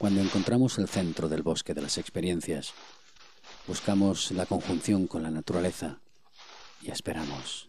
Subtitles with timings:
[0.00, 2.72] cuando encontramos el centro del bosque de las experiencias,
[3.66, 6.00] buscamos la conjunción con la naturaleza
[6.80, 7.68] y esperamos.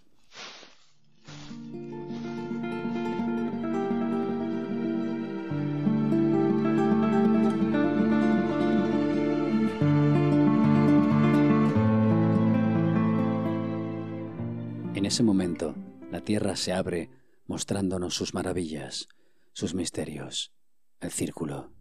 [14.96, 15.76] En ese momento,
[16.10, 17.10] la tierra se abre
[17.46, 19.10] mostrándonos sus maravillas,
[19.52, 20.54] sus misterios,
[21.02, 21.81] el círculo.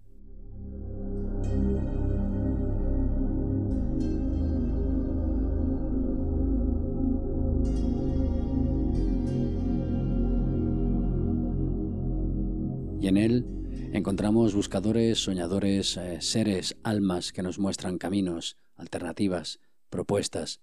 [13.10, 19.60] En él encontramos buscadores, soñadores, eh, seres, almas que nos muestran caminos, alternativas,
[19.90, 20.60] propuestas,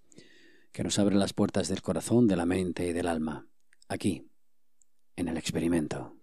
[0.72, 3.46] que nos abren las puertas del corazón, de la mente y del alma,
[3.88, 4.26] aquí,
[5.16, 6.17] en el experimento.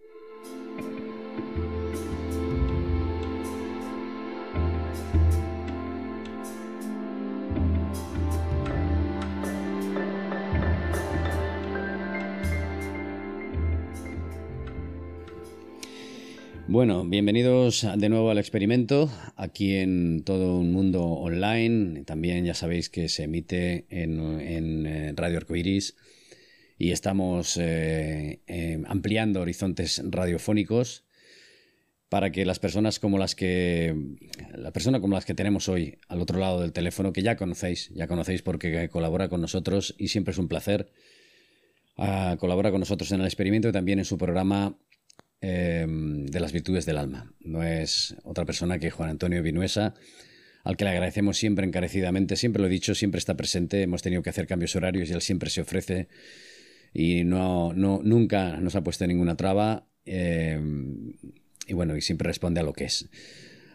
[16.75, 22.03] Bueno, bienvenidos de nuevo al experimento, aquí en todo un mundo online.
[22.03, 25.95] También ya sabéis que se emite en, eh, Radio Arcoiris
[26.77, 31.05] y estamos eh, eh, ampliando horizontes radiofónicos
[32.09, 33.95] para que las personas como las que
[34.53, 37.89] la persona como las que tenemos hoy al otro lado del teléfono que ya conocéis
[37.95, 40.91] ya conocéis porque colabora con nosotros y siempre es un placer
[41.95, 44.77] ah, colabora con nosotros en el experimento y también en su programa
[45.41, 47.31] Em, de las virtudes del alma.
[47.39, 49.93] No es otra persona que Juan Antonio Vinuesa,
[50.63, 52.35] al que le agradecemos siempre encarecidamente.
[52.35, 53.83] Siempre lo he dicho, siempre está presente.
[53.83, 56.07] Hemos tenido que hacer cambios horarios y él siempre se ofrece
[56.93, 59.85] y no, no nunca nos ha puesto ninguna traba.
[60.05, 61.13] Em,
[61.67, 63.09] y bueno, y siempre responde a lo que es.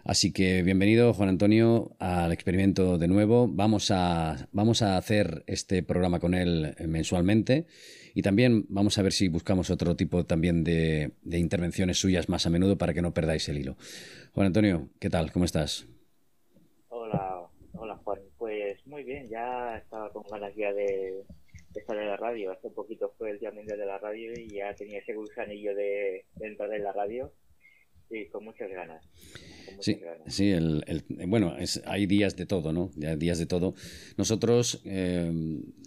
[0.05, 3.49] Así que bienvenido, Juan Antonio, al experimento de nuevo.
[3.49, 7.67] Vamos a, vamos a hacer este programa con él mensualmente
[8.15, 12.51] y también vamos a ver si buscamos otro tipo también de, intervenciones suyas más a
[12.51, 13.77] menudo para que no perdáis el hilo.
[14.33, 15.33] Juan Antonio, ¿qué tal?
[15.33, 15.87] ¿Cómo estás?
[16.89, 18.21] Hola, hola Juan.
[18.39, 21.25] Pues muy bien, ya estaba con ganas ya de,
[21.75, 22.53] estar en la radio.
[22.53, 25.75] Hace un poquito fue el día mundial de la radio y ya tenía ese gusanillo
[25.75, 27.31] de, de entrar en la radio
[28.11, 29.05] y con muchas ganas
[30.27, 32.91] sí, el, bueno, es, hay días de todo, ¿no?
[32.95, 33.75] Días de todo.
[34.17, 35.31] Nosotros eh,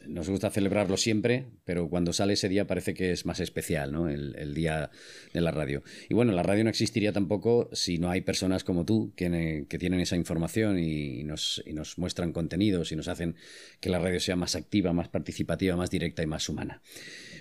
[0.07, 4.09] nos gusta celebrarlo siempre, pero cuando sale ese día parece que es más especial, ¿no?
[4.09, 4.91] El, día
[5.33, 5.83] de la radio.
[6.09, 9.79] Y bueno, la radio no existiría tampoco si no hay personas como tú que, que
[9.79, 13.35] tienen esa información y nos, y nos muestran contenidos y nos hacen
[13.79, 16.81] que la radio sea más activa, más participativa, más directa y más humana.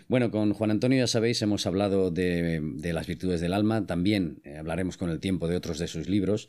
[0.09, 4.57] Bueno, con Juan Antonio ya sabéis, hemos hablado de, las virtudes del alma, también eh,
[4.57, 6.49] hablaremos con el tiempo de otros de sus libros,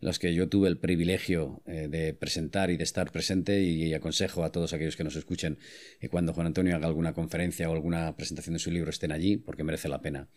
[0.00, 4.44] los que yo tuve el privilegio eh, de presentar y de estar presente y, aconsejo
[4.44, 5.58] a todos aquellos que nos escuchen
[6.00, 9.36] que cuando Juan Antonio haga alguna conferencia o alguna presentación de su libro estén allí,
[9.36, 10.28] porque merece la pena.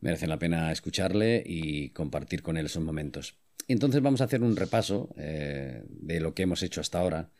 [0.00, 3.34] Merece la pena escucharle y compartir con él esos momentos.
[3.66, 7.30] Entonces vamos a hacer un repaso eh, de lo que hemos hecho hasta ahora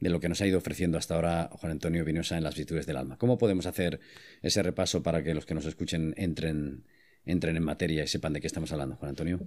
[0.00, 2.86] de lo que nos ha ido ofreciendo hasta ahora Juan Antonio Vinosa en las virtudes
[2.86, 3.18] del alma.
[3.18, 4.00] ¿Cómo podemos hacer
[4.42, 6.84] ese repaso para que los que nos escuchen entren,
[7.24, 9.40] entren en materia y sepan de qué estamos hablando, Juan Antonio?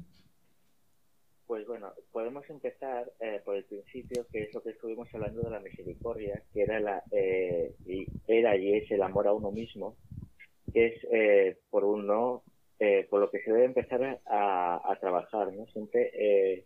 [1.48, 5.50] Pues bueno, podemos empezar eh, por el principio, que es lo que estuvimos hablando de
[5.50, 9.98] la misericordia, que era, la, eh, y, era y es el amor a uno mismo,
[10.74, 12.44] que es eh, por uno,
[13.12, 15.68] por lo que se debe empezar a, a trabajar, ¿no?
[15.68, 16.66] Siempre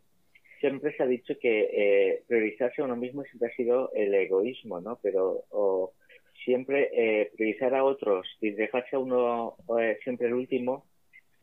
[0.60, 4.82] siempre se ha dicho que eh, priorizarse a uno mismo siempre ha sido el egoísmo,
[4.82, 5.00] ¿no?
[5.02, 5.44] Pero
[6.44, 10.86] siempre eh, priorizar a otros y dejarse a uno eh, siempre el último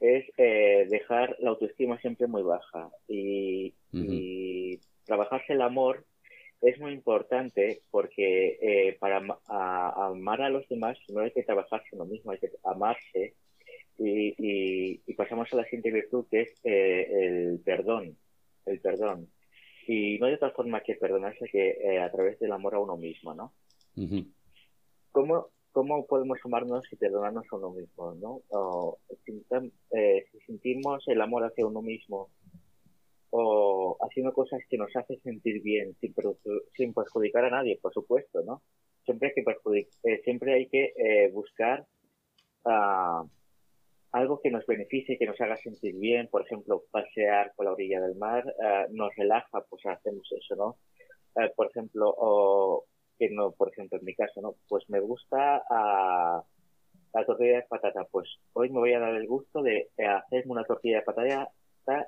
[0.00, 2.90] es dejar la autoestima siempre muy baja.
[3.06, 3.74] Y,
[5.04, 6.04] trabajarse el amor
[6.60, 12.32] es muy importante porque para amar a los demás no hay que trabajarse uno mismo,
[12.32, 13.34] hay que amarse.
[13.98, 14.34] Y,
[15.06, 18.16] y pasamos a la siguiente virtud que es el perdón
[18.66, 19.28] el perdón.
[19.86, 22.96] Y no hay otra forma que perdonarse que eh, a través del amor a uno
[22.96, 23.52] mismo, ¿no?
[25.10, 28.42] ¿Cómo, ¿Cómo podemos amarnos y perdonarnos a uno mismo, no?
[28.50, 29.44] O, si,
[29.90, 32.30] eh, si sentimos el amor hacia uno mismo
[33.30, 36.14] o haciendo cosas que nos hacen sentir bien sin,
[36.76, 38.62] sin perjudicar a nadie, por supuesto, ¿no?
[39.04, 41.86] Siempre hay que, eh, siempre hay que eh, buscar
[42.64, 43.26] uh,
[44.12, 48.00] algo que nos beneficie, que nos haga sentir bien, por ejemplo, pasear por la orilla
[48.00, 50.76] del mar, eh, nos relaja, pues hacemos eso, ¿no?
[51.42, 52.84] Eh, por ejemplo, o
[53.18, 54.54] que no, por ejemplo, en mi caso, ¿no?
[54.68, 56.42] Pues me gusta uh,
[57.14, 60.64] la tortilla de patata, pues hoy me voy a dar el gusto de hacerme una
[60.64, 61.52] tortilla de patata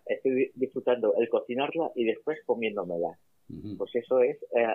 [0.07, 3.19] estoy disfrutando el cocinarla y después comiéndomela.
[3.77, 4.67] Pues eso es eh,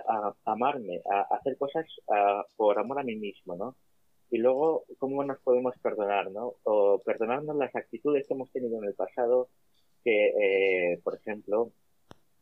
[0.46, 1.86] amarme, hacer cosas
[2.56, 3.76] por amor a mí mismo, ¿no?
[4.32, 6.56] Y luego, ¿cómo nos podemos perdonar, no?
[6.64, 9.50] O perdonarnos las actitudes que hemos tenido en el pasado,
[10.04, 11.72] que, eh, por ejemplo,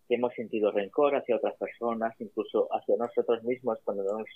[0.08, 4.30] que hemos sentido rencor hacia otras personas, incluso hacia nosotros mismos cuando no nos,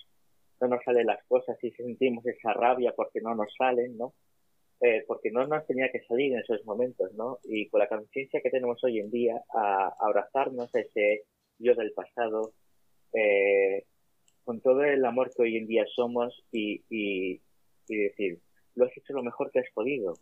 [0.62, 4.14] no nos salen las cosas y sentimos esa rabia porque no nos salen, ¿no?
[4.80, 7.40] Eh, porque no nos tenía que salir en esos momentos, ¿no?
[7.44, 11.26] Y con la conciencia que tenemos hoy en día, a, abrazarnos a ese
[11.60, 12.54] yo del pasado,
[13.14, 13.84] eh,
[14.44, 17.42] con todo el amor que hoy en día somos y, y,
[17.88, 18.40] decir,
[18.76, 20.14] lo has hecho lo mejor que has podido.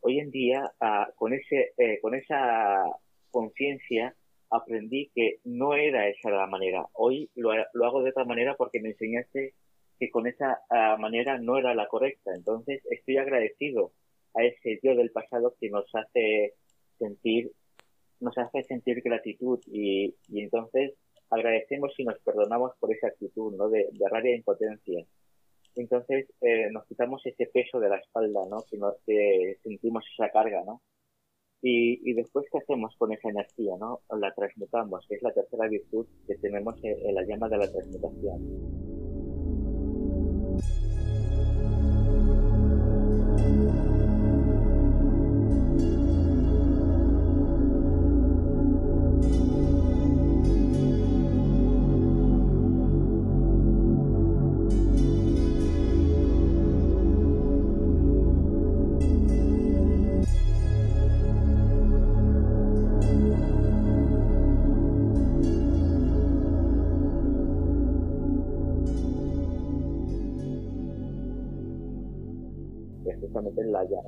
[0.00, 0.72] Hoy en día,
[1.16, 2.82] con, ese, eh, con esa
[3.30, 4.14] conciencia,
[4.50, 6.86] aprendí que no era esa la manera.
[6.92, 9.54] Hoy lo, lo hago de otra manera porque me enseñaste
[9.98, 12.32] que con esa ah, manera no era la correcta.
[12.34, 13.92] Entonces estoy agradecido
[14.34, 16.54] a ese yo del pasado que nos hace
[16.98, 17.52] sentir,
[18.20, 20.94] nos hace sentir gratitud y, y entonces
[21.30, 23.68] agradecemos y nos perdonamos por esa actitud, ¿no?
[23.68, 25.04] De, de rabia e impotencia.
[25.74, 28.64] Entonces eh, nos quitamos ese peso de la espalda, ¿no?
[28.70, 28.94] Que, nos,
[29.62, 30.82] sentimos esa carga, ¿no?
[31.62, 34.02] Y, y, después, ¿qué hacemos con esa energía, no?
[34.10, 38.75] La transmutamos, que es la tercera virtud que tenemos en la llama de la transmutación.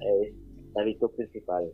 [0.00, 0.34] Es
[0.74, 1.72] la virtud principal.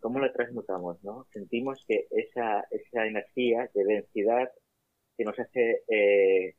[0.00, 1.26] ¿Cómo la transmutamos, no?
[1.32, 4.50] Sentimos que esa, esa energía de densidad
[5.16, 6.54] que nos hace, eh,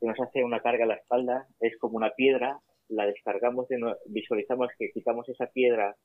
[0.00, 3.68] que nos hace una carga a la espalda es como una piedra, la descargamos,
[4.06, 5.96] visualizamos que quitamos esa piedra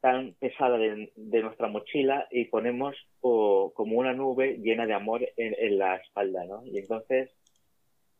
[0.00, 5.78] tan pesada de, nuestra mochila y ponemos como una nube llena de amor en, en,
[5.78, 6.64] la espalda, ¿no?
[6.64, 7.30] Y entonces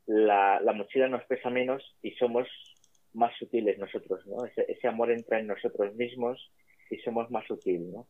[0.07, 2.47] la, la mochila nos pesa menos y somos
[3.13, 4.45] más sutiles nosotros, ¿no?
[4.45, 6.51] Ese, amor entra en nosotros mismos
[6.91, 8.07] y somos más sutiles, ¿no?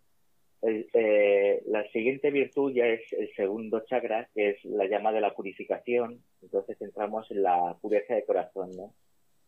[0.62, 5.34] Eh, la siguiente virtud ya es el segundo chakra, que es la llama de la
[5.34, 6.22] purificación.
[6.42, 8.94] Entonces entramos en la pureza de corazón, ¿no?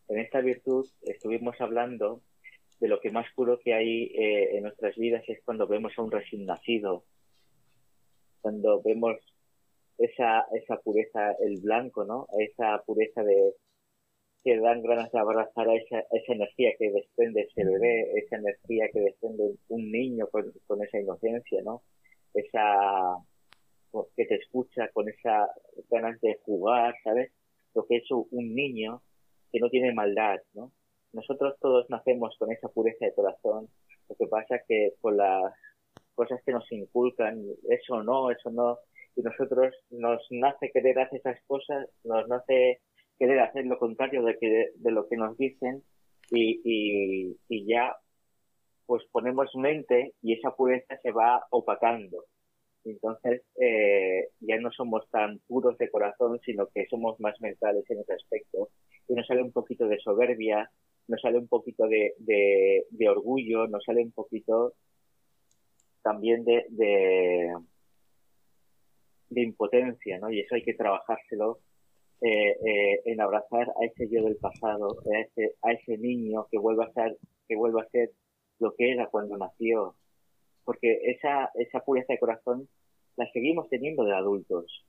[0.08, 2.22] En esta virtud estuvimos hablando
[2.80, 6.02] de lo que más puro que hay eh, en nuestras vidas es cuando vemos a
[6.02, 7.04] un recién nacido,
[8.40, 9.16] cuando vemos
[9.98, 12.26] esa, esa pureza, el blanco, ¿no?
[12.38, 13.54] Esa pureza de
[14.44, 18.88] que dan ganas de abrazar a esa, esa energía que desprende ese bebé, esa energía
[18.92, 21.82] que desprende un niño con, con esa inocencia, ¿no?
[22.34, 23.18] Esa
[24.16, 25.48] que te escucha con esa
[25.90, 27.30] ganas de jugar, ¿sabes?
[27.74, 29.02] Lo que es un niño
[29.50, 30.72] que no tiene maldad, ¿no?
[31.12, 33.68] Nosotros todos nacemos con esa pureza de corazón,
[34.08, 35.52] lo que pasa que con las
[36.14, 38.78] cosas que nos inculcan, eso no, eso no,
[39.14, 42.80] y nosotros nos nace querer hacer esas cosas, nos nace
[43.22, 45.84] querer hacer lo contrario de, que, de lo que nos dicen
[46.32, 47.36] y,
[47.68, 47.94] ya
[48.84, 52.24] pues ponemos mente y esa pureza se va opacando.
[52.84, 58.00] Entonces eh, ya no somos tan puros de corazón, sino que somos más mentales en
[58.00, 58.70] ese aspecto.
[59.06, 60.68] Y nos sale un poquito de soberbia,
[61.06, 64.74] nos sale un poquito de, orgullo, nos sale un poquito
[66.02, 67.54] también de
[69.30, 70.28] impotencia, ¿no?
[70.28, 71.60] Y eso hay que trabajárselo
[72.24, 76.58] eh, eh, en abrazar a ese yo del pasado, a ese, a ese niño que
[76.58, 77.16] vuelva a ser,
[77.48, 78.12] que vuelva a ser
[78.60, 79.96] lo que era cuando nació.
[80.64, 82.68] Porque esa, esa pureza de corazón
[83.16, 84.84] la seguimos teniendo de adultos.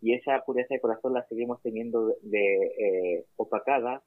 [0.00, 4.02] Y esa pureza de corazón la seguimos teniendo de, eh, opacada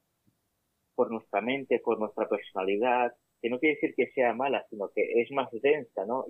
[0.96, 5.22] por nuestra mente, por nuestra personalidad, que no quiere decir que sea mala, sino que
[5.22, 6.26] es más densa, ¿no?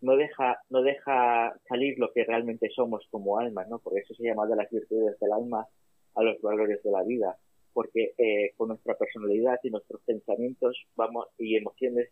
[0.00, 3.78] No deja, no deja salir lo que realmente somos como alma, ¿no?
[3.78, 5.66] Por eso se llama de las virtudes del alma
[6.14, 7.36] a los valores de la vida,
[7.72, 12.08] porque eh, con nuestra personalidad y nuestros pensamientos vamos y emociones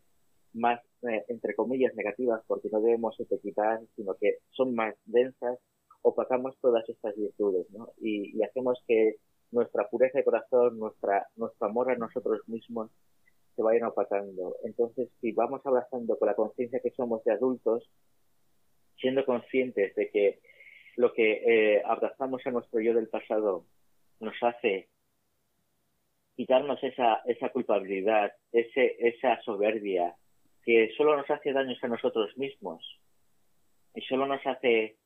[0.52, 5.58] más, eh, entre comillas, negativas, porque no debemos quitar, sino que son más densas,
[6.02, 7.90] opacamos todas estas virtudes, ¿no?
[7.98, 9.16] Y, y hacemos que
[9.50, 12.90] nuestra pureza de corazón, nuestra, nuestro amor a nosotros mismos
[13.58, 14.54] se vayan opacando.
[14.62, 17.90] Entonces, si vamos abrazando con la conciencia que somos de adultos,
[19.00, 20.38] siendo conscientes de que
[20.96, 23.64] lo que eh, abrazamos a nuestro yo del pasado
[24.20, 24.88] nos hace
[26.36, 30.14] quitarnos esa, esa culpabilidad, ese, esa soberbia
[30.64, 32.80] que solo nos hace daños a nosotros mismos
[33.92, 34.98] y solo nos hace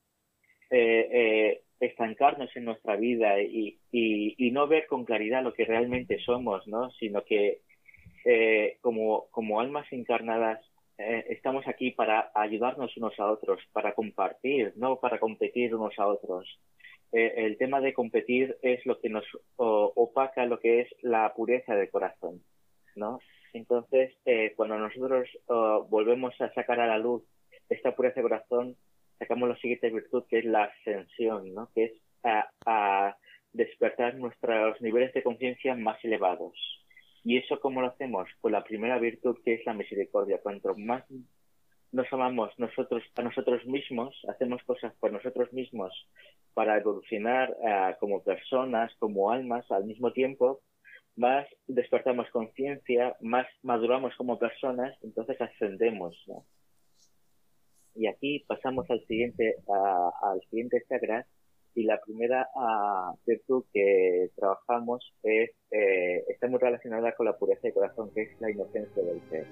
[0.68, 6.18] eh, eh, estancarnos en nuestra vida y, y, no ver con claridad lo que realmente
[6.18, 6.90] somos, ¿no?
[6.92, 7.62] Sino que
[8.24, 10.60] eh, como, como almas encarnadas
[10.98, 16.06] eh, estamos aquí para ayudarnos unos a otros, para compartir, no para competir unos a
[16.06, 16.46] otros.
[17.12, 19.24] Eh, el tema de competir es lo que nos
[19.56, 22.42] opaca lo que es la pureza del corazón,
[22.94, 23.18] ¿no?
[23.52, 25.28] Entonces, eh, cuando nosotros
[25.88, 27.22] volvemos a sacar a la luz
[27.68, 28.76] esta pureza de corazón,
[29.18, 31.68] sacamos la siguiente virtud que es la ascensión, ¿no?
[31.74, 33.16] Que es a
[33.52, 36.81] despertar nuestros niveles de conciencia más elevados.
[37.24, 38.28] ¿Y eso cómo lo hacemos?
[38.40, 40.40] Pues la primera virtud que es la misericordia.
[40.42, 41.04] Cuanto más
[41.92, 45.92] nos amamos nosotros a nosotros mismos, hacemos cosas por nosotros mismos
[46.54, 50.62] para evolucionar eh, como personas, como almas al mismo tiempo,
[51.16, 56.16] más despertamos conciencia, más maduramos como personas, entonces ascendemos.
[57.94, 59.56] Y aquí pasamos al siguiente,
[60.22, 61.26] al siguiente chakra,
[61.74, 67.60] y la primera uh, virtud que trabajamos es, eh, está muy relacionada con la pureza
[67.64, 69.46] de corazón, que es la inocencia del ser.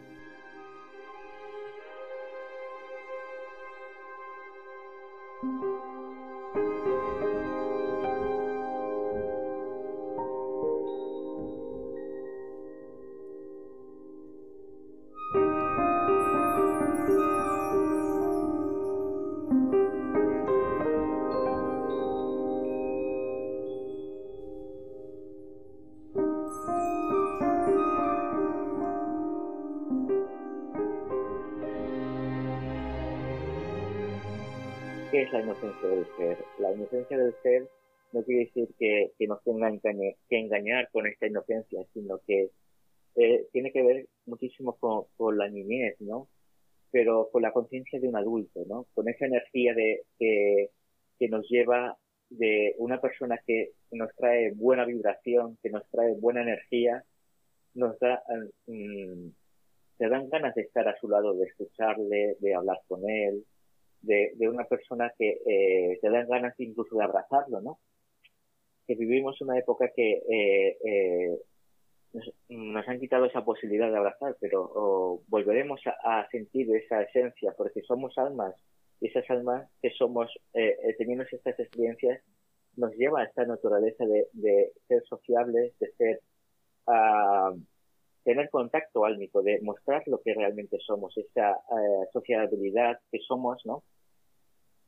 [36.00, 36.45] Del ser.
[36.59, 37.69] La inocencia del ser
[38.12, 42.50] no quiere decir que, nos tengan que engañar con esta inocencia, sino que
[43.16, 44.76] eh, tiene que ver muchísimo
[45.16, 46.28] con, la niñez, ¿no?
[46.90, 48.87] Pero con la conciencia de un adulto, ¿no?
[48.95, 50.71] Con esa energía de que,
[51.19, 51.97] que nos lleva
[52.30, 57.04] de una persona que nos trae buena vibración, que nos trae buena energía,
[57.75, 58.23] nos da,
[58.66, 59.28] mm,
[59.99, 63.45] dan ganas de estar a su lado, de escucharle, de hablar con él,
[64.02, 67.78] de, una persona que eh, te dan ganas incluso de abrazarlo, ¿no?
[68.87, 71.38] Que vivimos una época que eh, eh,
[72.49, 78.16] nos, han quitado esa posibilidad de abrazar, pero volveremos a, sentir esa esencia, porque somos
[78.19, 78.54] almas,
[79.00, 82.23] y esas almas que somos, eh, eh, teniendo estas experiencias,
[82.76, 86.21] nos lleva a esta naturaleza de, de ser sociables, de ser,
[86.87, 87.59] uh,
[88.25, 93.83] tener contacto álmico, de mostrar lo que realmente somos, esa uh, sociabilidad que somos, ¿no?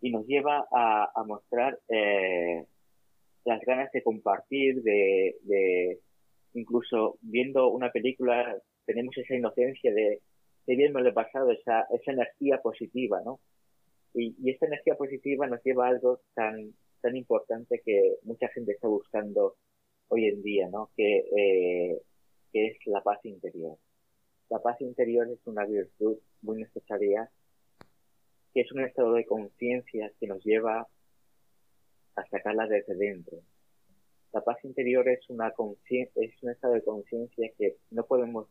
[0.02, 2.66] y nos lleva a, mostrar eh,
[3.44, 6.00] las ganas de compartir, de, de,
[6.54, 10.20] incluso viendo una película tenemos esa inocencia de
[10.66, 13.38] qué bien me lo he pasado, esa, esa energía positiva, ¿no?
[14.12, 18.72] Y, y esta energía positiva nos lleva a algo tan, tan importante que mucha gente
[18.72, 19.54] está buscando
[20.08, 20.90] hoy en día, ¿no?
[20.96, 22.00] Que, eh,
[22.52, 23.78] que es la paz interior.
[24.50, 27.30] La paz interior es una virtud muy necesaria
[28.52, 30.86] que es un estado de conciencia que nos lleva
[32.16, 33.38] a sacarla desde dentro.
[34.32, 35.52] La paz interior es una
[35.88, 38.48] es un estado de conciencia que no podemos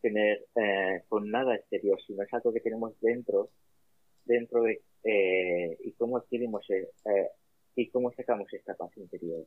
[0.00, 3.50] tener eh, con nada exterior, sino es algo que tenemos dentro,
[4.24, 7.28] dentro de eh, y cómo adquirimos eh, eh,
[7.76, 9.46] y cómo sacamos esta paz interior.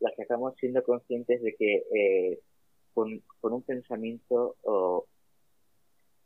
[0.00, 2.40] La sacamos siendo conscientes de que eh,
[2.94, 4.56] con, con un pensamiento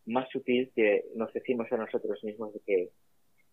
[0.07, 2.91] más sutil que nos decimos a nosotros mismos de que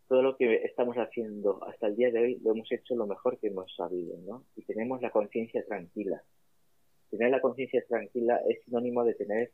[0.08, 3.40] todo lo que estamos haciendo hasta el día de hoy lo hemos hecho lo mejor
[3.40, 4.46] que hemos sabido, ¿no?
[4.56, 6.22] Y tenemos la conciencia tranquila.
[7.10, 9.52] Tener la conciencia tranquila es sinónimo de tener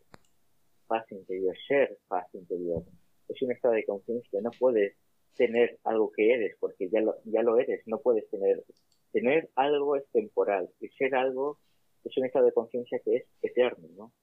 [0.87, 2.83] paz interior, ser paz interior.
[3.27, 4.95] Es un estado de conciencia, no puedes
[5.35, 8.63] tener algo que eres, porque ya lo, ya lo eres, no puedes tener.
[9.11, 11.57] Tener algo es temporal, y ser algo
[12.03, 14.13] es un estado de conciencia que es eterno, ¿no?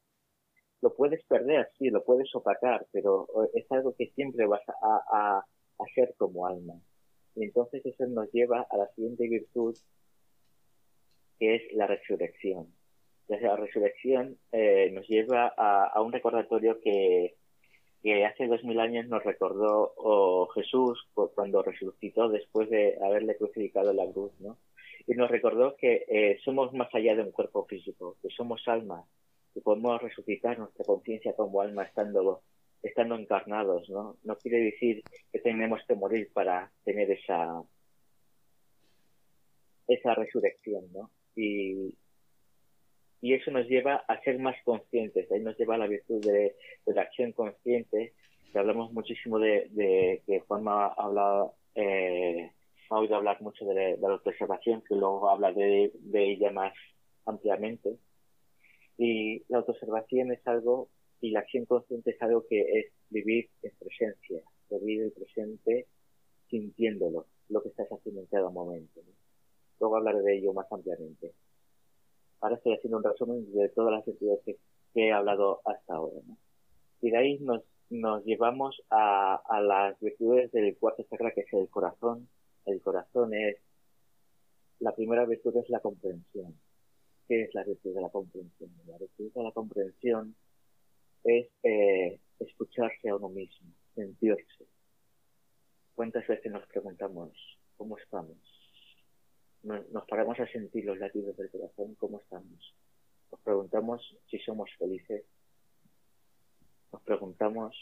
[0.82, 5.38] lo puedes perder, sí, lo puedes opacar, pero es algo que siempre vas a, a,
[5.38, 6.74] a ser como alma.
[7.34, 9.76] Y entonces eso nos lleva a la siguiente virtud,
[11.38, 12.72] que es la resurrección.
[13.28, 17.34] La resurrección eh, nos lleva a, a, un recordatorio que,
[18.02, 23.92] que hace dos mil años nos recordó oh, Jesús cuando resucitó después de haberle crucificado
[23.92, 24.56] la cruz, ¿no?
[25.06, 29.04] Y nos recordó que eh, somos más allá de un cuerpo físico, que somos alma,
[29.54, 32.42] que podemos resucitar nuestra conciencia como alma estando,
[32.82, 34.16] estando encarnados, ¿no?
[34.24, 37.62] No quiere decir que tenemos que morir para tener esa,
[39.86, 41.10] esa resurrección, ¿no?
[41.36, 41.94] Y,
[43.20, 45.30] y eso nos lleva a ser más conscientes.
[45.32, 46.54] Ahí nos lleva a la virtud de,
[46.86, 48.12] la acción consciente.
[48.52, 52.52] Que hablamos muchísimo de, que Juanma ha hablado, eh,
[52.90, 56.72] ha oído hablar mucho de, la autoobservación, que luego habla de, ella más
[57.24, 57.98] ampliamente.
[58.98, 60.88] Y la autoobservación es algo,
[61.20, 65.86] y la acción consciente es algo que es vivir en presencia, vivir el presente
[66.48, 69.00] sintiéndolo, lo que estás haciendo en cada momento.
[69.80, 71.32] Luego hablaré de ello más ampliamente.
[72.40, 74.56] Ahora estoy haciendo un resumen de todas las actividades que,
[74.94, 76.20] he hablado hasta ahora.
[77.02, 81.52] Y de ahí nos, nos llevamos a, a las virtudes del cuarto chakra, que es
[81.52, 82.28] el corazón.
[82.66, 83.56] El corazón es,
[84.80, 86.58] la primera virtud es la comprensión.
[87.28, 88.70] ¿Qué es la virtud de la comprensión?
[88.86, 90.36] La virtud de la comprensión
[91.24, 94.66] es eh, escucharse a uno mismo, sentirse.
[95.94, 97.32] ¿Cuántas veces nos preguntamos
[97.76, 98.36] cómo estamos?
[99.62, 102.74] nos paramos a sentir los latidos del corazón, cómo estamos.
[103.32, 105.24] Nos preguntamos si somos felices.
[106.92, 107.76] Nos preguntamos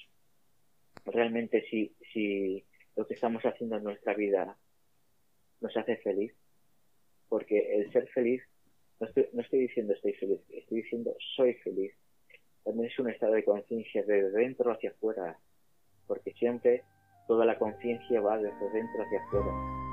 [1.05, 2.64] realmente si, si
[2.97, 4.57] lo que estamos haciendo en nuestra vida
[5.64, 6.33] nos hace feliz.
[7.28, 8.42] Porque el ser feliz,
[9.00, 11.92] no estoy, no estoy diciendo estoy feliz, estoy diciendo soy feliz.
[12.62, 15.38] También es un estado de conciencia de dentro hacia afuera.
[16.06, 16.85] Porque siempre
[17.26, 19.84] toda la conciencia va desde dentro hacia afuera.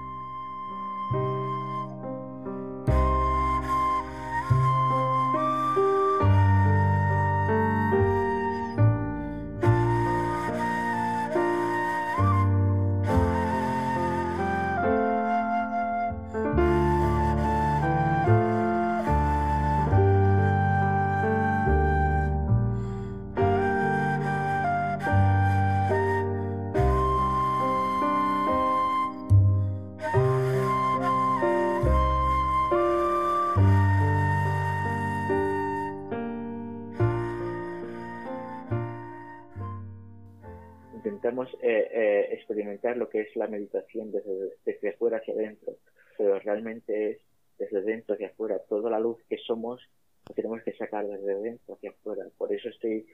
[42.95, 45.75] Lo que es la meditación desde, desde afuera hacia adentro,
[46.17, 47.17] pero realmente es
[47.57, 48.59] desde dentro hacia afuera.
[48.67, 49.81] Toda la luz que somos
[50.27, 52.25] la tenemos que sacar desde dentro hacia afuera.
[52.37, 53.05] Por eso estoy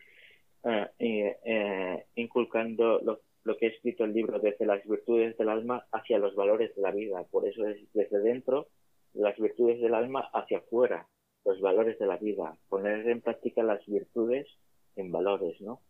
[0.64, 5.86] eh, eh, inculcando lo, lo, que he escrito el libro desde las virtudes del alma
[5.92, 7.24] hacia los valores de la vida.
[7.30, 8.68] Por eso es desde dentro
[9.14, 11.08] las virtudes del alma hacia afuera,
[11.46, 12.58] los valores de la vida.
[12.70, 14.48] Poner en práctica las virtudes
[14.96, 15.82] en valores, ¿no?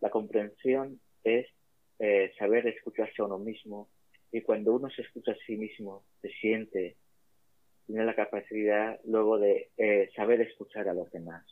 [0.00, 1.46] La comprensión es
[2.04, 3.88] eh, saber escucharse a uno mismo.
[4.32, 6.96] Y cuando uno se escucha a sí mismo, se siente,
[7.86, 11.44] tiene la capacidad luego de eh, saber escuchar a los demás.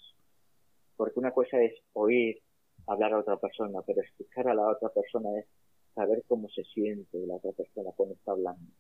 [0.96, 2.42] Porque una cosa es oír
[2.88, 5.46] hablar a otra persona, pero escuchar a la otra persona es
[5.94, 8.72] saber cómo se siente la otra persona cuando está hablando.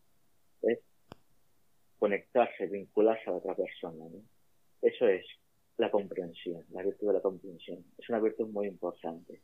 [0.62, 0.80] Es
[2.00, 4.06] conectarse, vincularse a la otra persona.
[4.82, 5.24] Eso es
[5.76, 7.84] la comprensión, la virtud de la comprensión.
[7.96, 9.40] Es una virtud muy importante.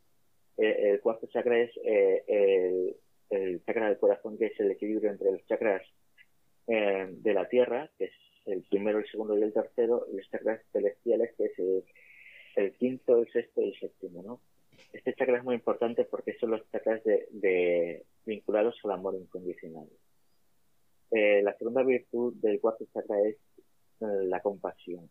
[0.57, 2.95] Eh, el cuarto chakra es eh,
[3.31, 5.83] el, chakra del corazón, que es el equilibrio entre los chakras
[6.67, 8.13] eh, de la tierra, que es
[8.47, 11.85] el primero, el segundo y el tercero, y los chakras celestiales, que es
[12.57, 14.41] el, quinto, el sexto y el séptimo, ¿no?
[14.93, 19.89] Este chakra es muy importante porque son los chakras de, vinculados al amor incondicional.
[21.11, 23.37] la segunda virtud del cuarto chakra es
[24.01, 25.11] la compasión.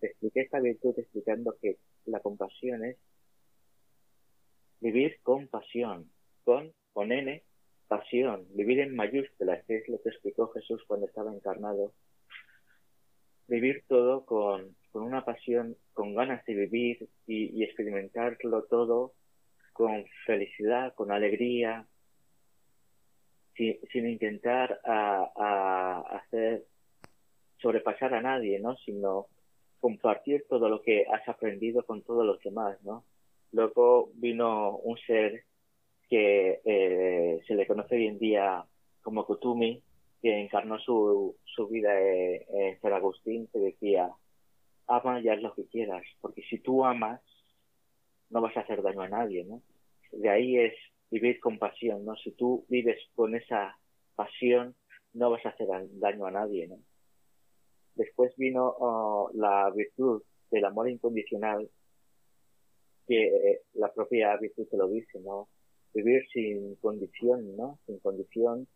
[0.00, 2.98] Expliqué esta virtud explicando que la compasión es
[4.84, 6.10] vivir con pasión,
[6.44, 7.42] con, con N,
[7.88, 11.94] pasión, vivir en mayúsculas, que es lo que explicó Jesús cuando estaba encarnado.
[13.48, 19.14] Vivir todo con, con una pasión, con ganas de vivir y, experimentarlo todo
[19.72, 21.86] con felicidad, con alegría,
[23.56, 26.66] sin, intentar a, hacer
[27.56, 28.76] sobrepasar a nadie, ¿no?
[28.84, 29.28] Sino
[29.80, 33.04] compartir todo lo que has aprendido con todos los demás, ¿no?
[33.54, 35.44] Luego vino un ser
[36.10, 38.64] que eh, se le conoce hoy en día
[39.00, 39.80] como Kutumi,
[40.20, 44.10] que encarnó su, su vida en San Agustín, que decía,
[44.88, 47.20] ama y haz lo que quieras, porque si tú amas,
[48.30, 49.62] no vas a hacer daño a nadie, ¿no?
[50.10, 50.74] De ahí es
[51.10, 52.16] vivir con pasión, ¿no?
[52.16, 53.78] Si tú vives con esa
[54.16, 54.74] pasión,
[55.12, 56.78] no vas a hacer daño a nadie, ¿no?
[57.94, 61.70] Después vino oh, la virtud del amor incondicional,
[63.06, 65.48] que eh, la propia virtud te lo dice, ¿no?
[65.92, 67.78] Vivir sin condición, ¿no?
[67.86, 68.66] Sin condición,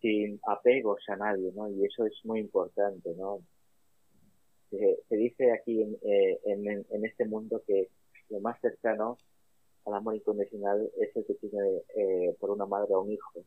[0.00, 1.68] sin apegos a nadie, ¿no?
[1.70, 3.40] Y eso es muy importante, ¿no?
[4.70, 7.90] Se, dice aquí eh, en, en, este mundo que
[8.28, 9.18] lo más cercano
[9.86, 13.44] al amor incondicional es el que tiene eh, por una madre a un hijo.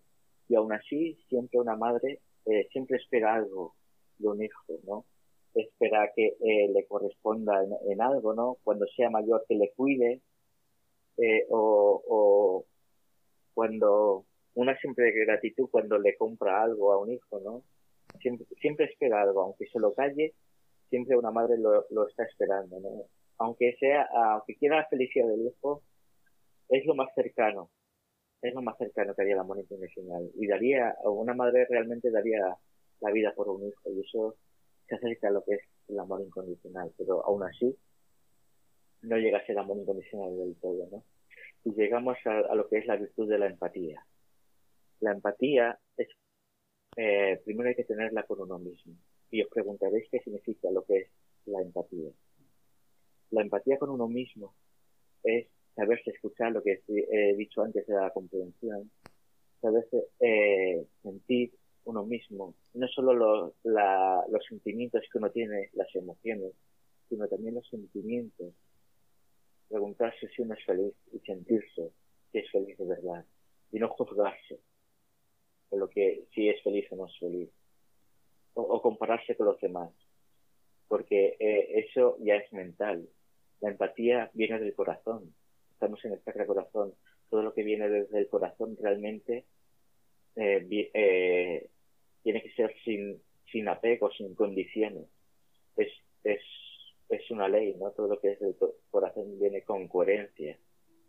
[0.48, 2.22] Y aún así, siempre una madre
[2.72, 3.76] siempre espera algo
[4.20, 5.06] de un hijo, ¿no?
[5.62, 8.58] Espera que eh, le corresponda en, algo, ¿no?
[8.64, 10.22] Cuando sea mayor que le cuide,
[11.18, 12.66] eh, o, o
[13.54, 14.26] cuando
[14.58, 17.64] una simple gratitud cuando le compra algo a un hijo, ¿no?
[18.20, 20.34] Siempre, siempre espera algo, aunque se lo calle,
[20.90, 23.04] siempre una madre lo, está esperando, ¿no?
[23.38, 25.84] Aunque sea, aunque quiera la felicidad del hijo,
[26.70, 27.70] es lo más cercano,
[28.42, 30.28] es lo más cercano que haría el amor incondicional.
[30.34, 32.58] Y daría, una madre realmente daría
[33.02, 34.38] la vida por un hijo, y eso
[34.88, 37.76] se acerca a lo que es el amor incondicional, pero aún así
[39.02, 41.04] no llega a ser amor incondicional del todo, ¿no?
[41.64, 44.06] Y llegamos a, lo que es la virtud de la empatía.
[45.00, 46.08] La empatía es,
[46.96, 48.94] eh, primero hay que tenerla con uno mismo.
[49.30, 51.10] Y os preguntaréis qué significa lo que es
[51.46, 52.12] la empatía.
[53.32, 54.54] La empatía con uno mismo
[55.24, 58.90] es saberse escuchar lo que he dicho antes de la comprensión,
[59.62, 61.52] saberse eh, sentir
[61.88, 66.52] uno mismo, no solo los sentimientos que uno tiene, las emociones,
[67.08, 68.54] sino también los sentimientos.
[69.70, 71.92] Preguntarse si uno es feliz y sentirse
[72.32, 73.26] que es feliz de verdad.
[73.72, 74.60] Y no juzgarse
[75.70, 77.50] por lo que si es feliz o no es feliz.
[78.54, 79.92] O, compararse con los demás.
[80.90, 83.08] Porque eh, eso ya es mental.
[83.62, 85.34] La empatía viene del corazón.
[85.72, 86.94] Estamos en el sacra corazón.
[87.30, 89.46] Todo lo que viene desde el corazón realmente
[90.36, 91.70] eh, eh,
[92.28, 93.22] tiene que ser sin,
[93.54, 95.08] sin apego, sin condiciones.
[95.78, 95.88] Es,
[96.26, 96.42] es,
[97.08, 97.92] es una ley, ¿no?
[97.92, 98.54] Todo lo que es del
[98.92, 100.60] corazón viene con coherencia.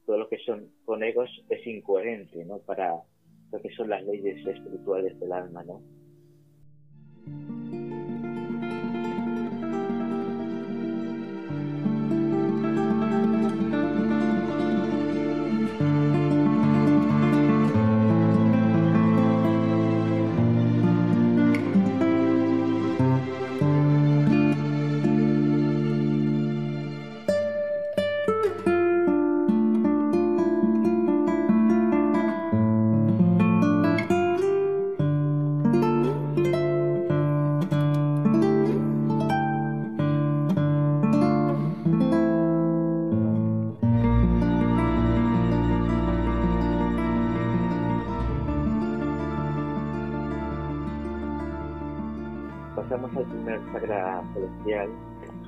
[0.06, 2.60] Todo lo que son con egos es incoherente, ¿no?
[2.60, 3.02] Para
[3.50, 5.82] lo que son las leyes espirituales del alma, ¿no?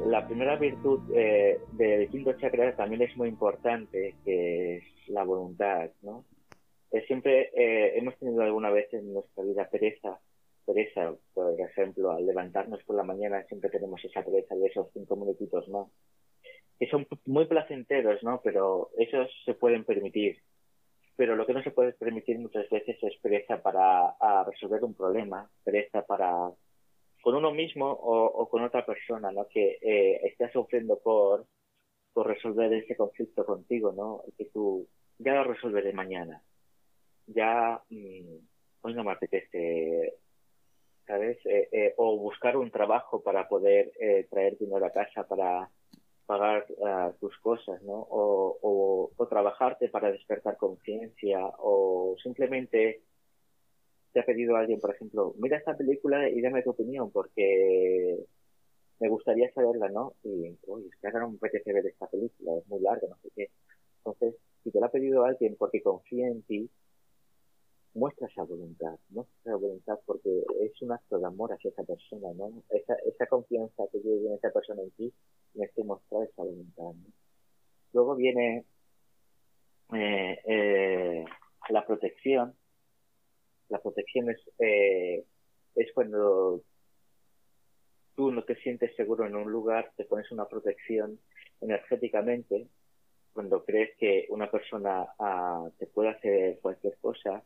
[0.07, 5.91] La primera virtud eh, del quinto chakra también es muy importante, que es la voluntad,
[6.03, 6.25] ¿no?
[7.07, 10.19] siempre eh, hemos tenido alguna vez en nuestra vida pereza,
[10.67, 15.17] pereza, por ejemplo, al levantarnos por la mañana siempre tenemos esa pereza de esos cinco
[15.17, 15.87] minutitos más,
[16.79, 18.41] que son muy placenteros, ¿no?
[18.43, 20.39] Pero esos se pueden permitir.
[21.17, 25.51] Pero lo que no se puede permitir muchas veces es pereza para resolver un problema,
[25.63, 26.51] pereza para
[27.21, 29.47] con uno mismo o, con otra persona, ¿no?
[29.49, 31.47] Que eh, estés sufriendo por,
[32.13, 34.23] por resolver ese conflicto contigo, ¿no?
[34.37, 34.87] Que tú
[35.19, 36.43] ya lo resolveré mañana.
[37.27, 38.37] Ya mm,
[38.83, 40.15] hoy no me apetece,
[41.07, 41.39] ¿sabes?
[41.45, 45.71] Eh, eh, o buscar un trabajo para poder eh, traer dinero a casa para
[46.27, 48.07] pagar uh, tus cosas, ¿no?
[48.09, 53.03] O, o trabajarte para despertar conciencia o simplemente
[54.13, 58.27] te ha pedido alguien, por ejemplo, mira esta película y dame tu opinión porque
[58.99, 60.15] me gustaría saberla, ¿no?
[60.25, 63.17] Y, uy, es que ahora no me apetece ver esta película, es muy larga, no
[63.23, 63.51] sé qué.
[63.99, 66.71] Entonces, si te la ha pedido alguien porque confía en ti,
[67.95, 72.29] muestra esa voluntad, muestra esa voluntad porque es un acto de amor hacia esa persona,
[72.35, 72.63] ¿no?
[72.71, 75.13] Esa, esa confianza que tiene esa persona en ti,
[75.53, 77.13] tienes que mostrar esa voluntad, ¿no?
[77.93, 78.65] Luego viene
[79.93, 81.25] eh, eh,
[81.71, 82.55] la protección,
[83.71, 85.25] la protección es, eh,
[85.75, 86.63] es cuando
[88.15, 91.19] tú no te sientes seguro en un lugar, te pones una protección
[91.61, 92.67] energéticamente,
[93.33, 97.43] cuando crees que una persona ah, te puede hacer cualquier cosa,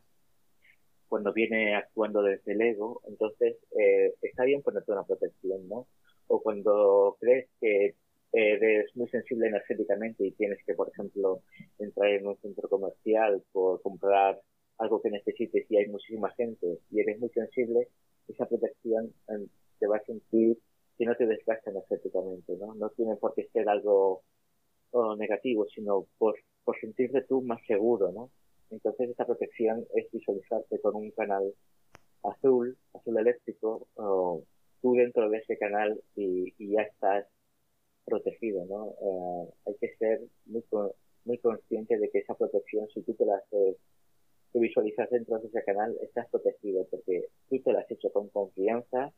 [1.07, 5.87] cuando viene actuando desde el ego, entonces eh, está bien ponerte una protección, ¿no?
[6.27, 7.95] O cuando crees que
[8.33, 11.41] eres muy sensible energéticamente y tienes que, por ejemplo,
[11.77, 14.41] entrar en un centro comercial por comprar
[14.77, 17.87] algo que necesites y hay muchísima gente y eres muy sensible,
[18.27, 19.47] esa protección em,
[19.79, 20.57] te va a sentir
[20.97, 22.73] que no te desgasta energéticamente, ¿no?
[22.75, 24.23] No tiene por qué ser algo
[25.17, 28.29] negativo, sino por, por sentirte tú más seguro, ¿no?
[28.71, 31.53] Entonces esa protección es visualizarte con un canal
[32.23, 33.87] azul, azul eléctrico,
[34.81, 37.25] tú dentro de ese canal y, y ya estás
[38.05, 38.95] protegido, ¿no?
[39.01, 40.63] Eh, hay que ser muy,
[41.25, 43.77] muy consciente de que esa protección, si tú te la haces
[44.55, 48.29] que visualizas dentro de ese canal, estás protegido porque tú te lo has hecho con
[48.29, 49.11] confianza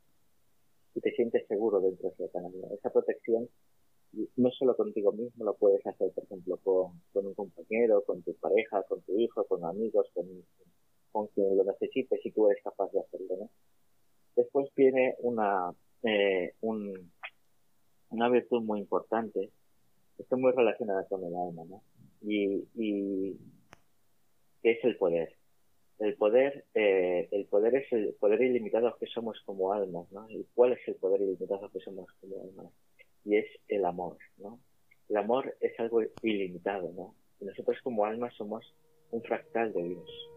[0.95, 2.73] y te sientes seguro dentro de esa autonomía.
[2.73, 3.47] Esa protección
[4.35, 8.81] no solo contigo mismo, lo puedes hacer, por ejemplo, con, un compañero, con tu pareja,
[8.89, 10.25] con tu hijo, con amigos, con,
[11.11, 13.49] con quien lo necesites y tú eres capaz de hacerlo, ¿no?
[14.35, 15.71] Después viene una,
[16.01, 17.11] eh, un,
[18.09, 19.51] una virtud muy importante,
[20.17, 21.83] está muy relacionada con el alma, ¿no?
[24.71, 25.35] Es el poder.
[25.99, 30.29] El poder, eh, el poder es el poder ilimitado que somos como almas, ¿no?
[30.29, 32.71] ¿Y cuál es el poder ilimitado que somos como almas?
[33.25, 34.59] Y es el amor, ¿no?
[35.09, 37.15] El amor es algo ilimitado, ¿no?
[37.39, 38.75] Y nosotros como almas somos
[39.11, 40.36] un fractal de Dios.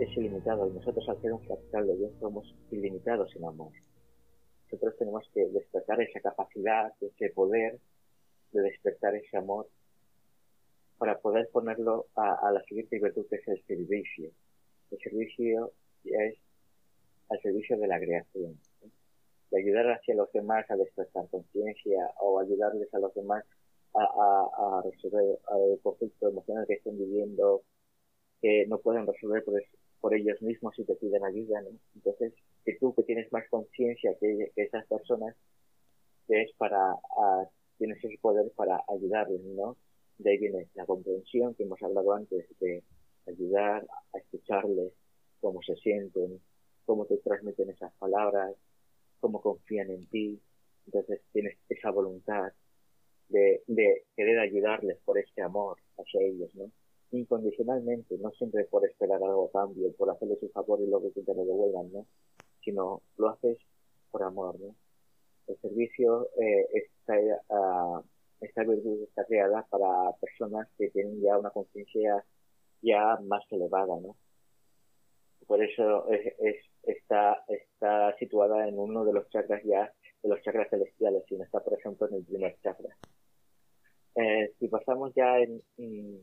[0.00, 3.72] Es ilimitado y nosotros al ser un fractal de Dios somos ilimitados en amor.
[4.64, 7.78] Nosotros tenemos que despertar esa capacidad, ese poder
[8.52, 9.68] de despertar ese amor
[10.98, 14.30] para poder ponerlo a, la siguiente virtud que es el servicio.
[14.90, 15.72] El servicio
[16.04, 16.36] es
[17.28, 18.58] al servicio de la creación,
[19.50, 23.44] de ayudar hacia los demás a despertar conciencia o ayudarles a los demás
[23.94, 25.38] a, resolver
[25.72, 27.62] el conflicto emocional que estén viviendo
[28.42, 29.54] que no pueden resolver por,
[30.14, 31.70] ellos mismos y te piden ayuda, ¿no?
[31.94, 35.34] Entonces, que tú que tienes más conciencia que, esas personas,
[36.28, 36.96] es para,
[37.78, 39.76] tienes ese poder para ayudarles, ¿no?
[40.18, 42.82] De ahí viene la comprensión que hemos hablado antes, de
[43.26, 44.92] ayudar a escucharles,
[45.40, 46.40] cómo se sienten,
[46.84, 48.54] cómo te transmiten esas palabras,
[49.20, 50.40] cómo confían en ti.
[50.86, 52.52] Entonces tienes esa voluntad
[53.28, 56.70] de, de querer ayudarles por este amor hacia ellos, ¿no?
[57.16, 61.22] Incondicionalmente, no siempre por esperar algo a cambio, por hacerles un favor y luego que
[61.22, 62.06] te lo devuelvan, ¿no?
[62.64, 63.58] Sino lo haces
[64.10, 64.74] por amor, ¿no?
[65.46, 67.14] El servicio eh, está,
[67.48, 68.02] uh,
[68.40, 72.24] esta virtud está creada para personas que tienen ya una conciencia
[72.82, 74.16] ya más elevada, ¿no?
[75.46, 80.42] Por eso es, es, está, está situada en uno de los chakras ya, de los
[80.42, 82.96] chakras celestiales, sino está, por en el primer chakra.
[84.16, 86.22] Eh, si pasamos ya en, en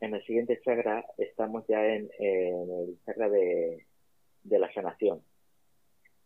[0.00, 3.86] el siguiente chakra estamos ya en, el chakra de,
[4.44, 5.22] la sanación.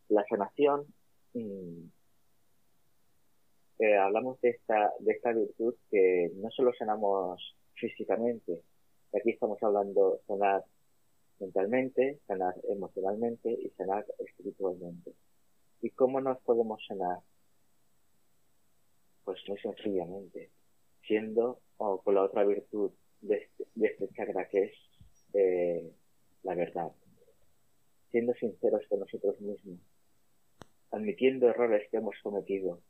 [0.08, 0.86] La sanación,
[1.34, 1.84] mm,
[3.80, 8.62] eh, hablamos de esta, de esta virtud que no solo sanamos físicamente,
[9.14, 10.64] aquí estamos hablando sanar
[11.38, 15.14] mentalmente, sanar emocionalmente y sanar espiritualmente.
[15.80, 17.18] ¿Y cómo nos podemos sanar?
[19.24, 20.50] Pues muy sencillamente,
[21.06, 24.72] siendo o con la otra virtud de este, de este chakra que es
[25.34, 25.92] eh,
[26.42, 26.92] la verdad.
[28.10, 29.80] Siendo sinceros con nosotros mismos,
[30.90, 32.80] admitiendo errores que hemos cometido,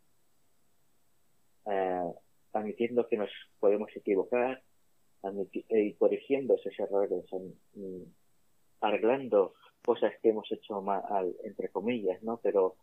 [1.66, 2.12] eh,
[2.52, 4.62] admitiendo que nos podemos equivocar
[5.70, 7.24] y corrigiendo esos errores,
[8.80, 12.38] arreglando cosas que hemos hecho mal, entre comillas, ¿no?
[12.40, 12.76] Pero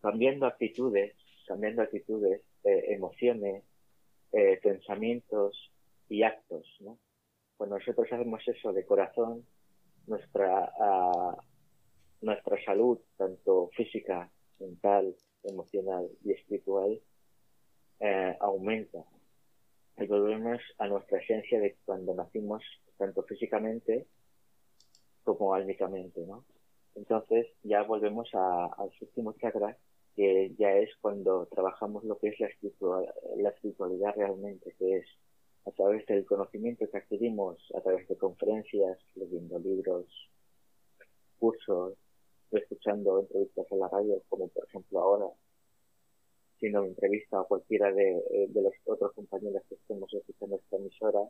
[0.00, 1.14] cambiando actitudes,
[1.46, 3.64] cambiando actitudes, eh, emociones,
[4.32, 5.70] eh, pensamientos
[6.08, 6.98] y actos, ¿no?
[7.56, 9.44] Cuando nosotros hacemos eso de corazón,
[10.06, 10.72] nuestra,
[12.22, 15.14] nuestra salud, tanto física, mental,
[15.44, 17.00] emocional y espiritual,
[18.00, 19.04] eh, aumenta.
[19.98, 22.62] Y volvemos a nuestra esencia de cuando nacimos,
[22.96, 24.06] tanto físicamente
[25.22, 26.44] como álmicamente, ¿no?
[26.94, 29.76] Entonces ya volvemos al séptimo chakra,
[30.16, 32.48] que ya es cuando trabajamos lo que es la,
[33.36, 35.06] la espiritualidad realmente, que es
[35.66, 40.06] a través del conocimiento que adquirimos, a través de conferencias, leyendo libros,
[41.38, 41.94] cursos,
[42.50, 45.26] escuchando entrevistas en la radio, como por ejemplo ahora,
[46.58, 51.20] siendo entrevista a cualquiera de, de los otros compañeros que estemos escuchando esta emisora.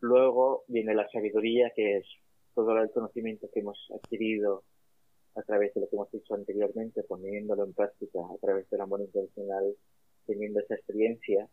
[0.00, 2.06] Luego viene la sabiduría, que es
[2.54, 4.62] todo el conocimiento que hemos adquirido
[5.38, 9.00] a través de lo que hemos dicho anteriormente, poniéndolo en práctica a través del amor
[9.00, 9.74] intencional,
[10.26, 11.48] teniendo esa experiencia,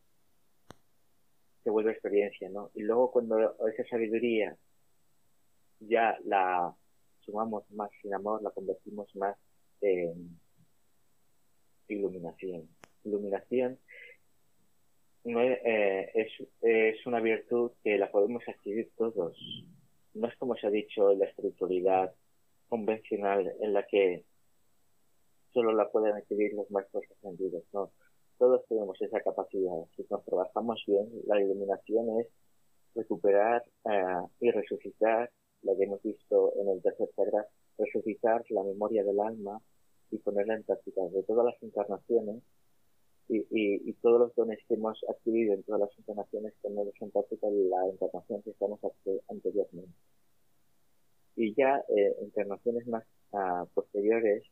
[1.63, 2.71] se vuelve experiencia, ¿no?
[2.73, 4.57] Y luego cuando esa sabiduría
[5.79, 6.75] ya la
[7.21, 9.37] sumamos más sin amor, la convertimos más
[9.81, 10.39] en
[11.87, 12.67] iluminación.
[13.03, 13.79] Iluminación
[15.25, 16.29] no es, eh,
[16.61, 19.37] es una virtud que la podemos adquirir todos.
[20.13, 22.13] No es como se ha dicho en la espiritualidad
[22.69, 24.25] convencional en la que
[25.53, 27.91] solo la pueden adquirir los maestros ascendidos, no.
[28.37, 29.71] Todos tenemos esa capacidad.
[29.95, 32.27] Si nos trabajamos bien, la iluminación es
[32.93, 37.47] recuperar eh, y resucitar, la que hemos visto en el tercer sagrado,
[37.77, 39.61] resucitar la memoria del alma
[40.11, 41.01] y ponerla en práctica.
[41.07, 42.43] De todas las encarnaciones,
[43.27, 47.87] y, todos los dones que hemos adquirido en todas las encarnaciones tenemos en práctica la
[47.87, 48.79] encarnación que estamos
[49.29, 49.93] anteriormente.
[51.35, 54.43] Y ya eh, encarnaciones más uh, posteriores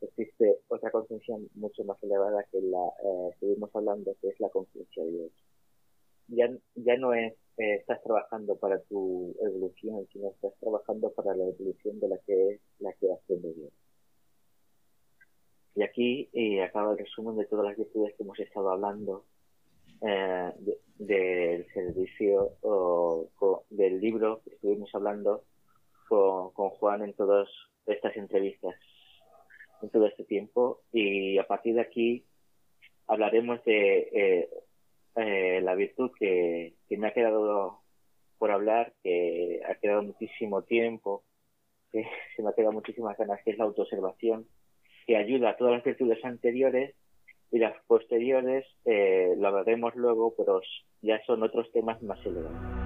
[0.00, 5.04] existe otra conciencia mucho más elevada que la eh, estuvimos hablando, que es la conciencia
[5.04, 5.32] de Dios.
[6.28, 11.44] Ya, ya no es eh, estás trabajando para tu evolución, sino estás trabajando para la
[11.44, 13.72] evolución de la que es la creación de Dios.
[15.74, 19.24] Y aquí eh, acaba el resumen de todas las virtudes que hemos estado hablando
[20.00, 20.52] eh,
[20.98, 23.28] del servicio o,
[23.70, 25.44] del libro que estuvimos hablando
[26.12, 27.48] con, Juan en todas
[27.86, 28.74] estas entrevistas,
[29.80, 30.82] en todo este tiempo.
[30.92, 32.26] Y a partir de aquí
[33.06, 34.48] hablaremos de
[35.16, 37.80] eh, la virtud que, me ha quedado
[38.38, 41.24] por hablar, que ha quedado muchísimo tiempo,
[41.90, 42.04] que
[42.36, 44.46] se me ha quedado muchísimas ganas, que es la autoobservación
[45.06, 46.94] que ayuda a todas las virtudes anteriores
[47.50, 50.60] y las posteriores eh, lo veremos luego, pero
[51.00, 52.81] ya son otros temas más elevados.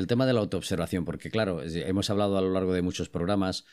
[0.00, 3.66] El tema de la autoobservación, porque claro, hemos hablado a lo largo de muchos programas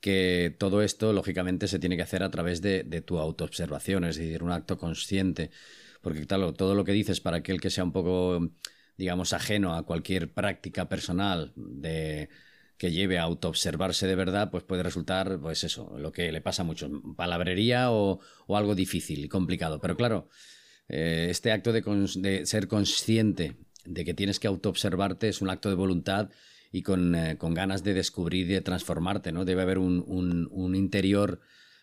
[0.00, 4.42] que todo esto, lógicamente, se tiene que hacer a través de, tu autoobservación, es decir,
[4.42, 5.50] un acto consciente.
[6.00, 8.50] Porque, claro, todo lo que dices para aquel que sea un poco,
[8.96, 12.30] digamos, ajeno a cualquier práctica personal de
[12.78, 16.62] que lleve a autoobservarse de verdad, pues puede resultar, pues eso, lo que le pasa
[16.62, 19.80] a muchos, palabrería o, algo difícil y complicado.
[19.80, 20.28] Pero claro,
[20.88, 25.74] eh, este acto de, ser consciente de que tienes que autoobservarte es un acto de
[25.74, 26.30] voluntad
[26.72, 29.44] y con, eh, ganas de descubrir y de transformarte, ¿no?
[29.44, 30.04] Debe haber un,
[30.50, 31.40] un, interior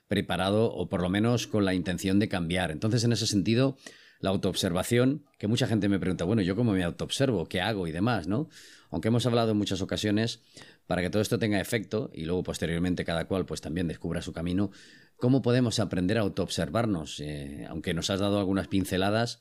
[0.07, 2.71] preparado o por lo menos con la intención de cambiar.
[2.71, 3.77] Entonces, en ese sentido,
[4.19, 7.47] la autoobservación, que mucha gente me pregunta, bueno, ¿yo cómo me autoobservo?
[7.47, 7.87] ¿Qué hago?
[7.87, 8.49] Y demás, ¿no?
[8.89, 10.41] Aunque hemos hablado en muchas ocasiones,
[10.87, 14.33] para que todo esto tenga efecto y luego posteriormente cada cual pues también descubra su
[14.33, 14.71] camino,
[15.15, 17.21] ¿cómo podemos aprender a autoobservarnos?
[17.21, 19.39] Eh, aunque nos has dado algunas pinceladas,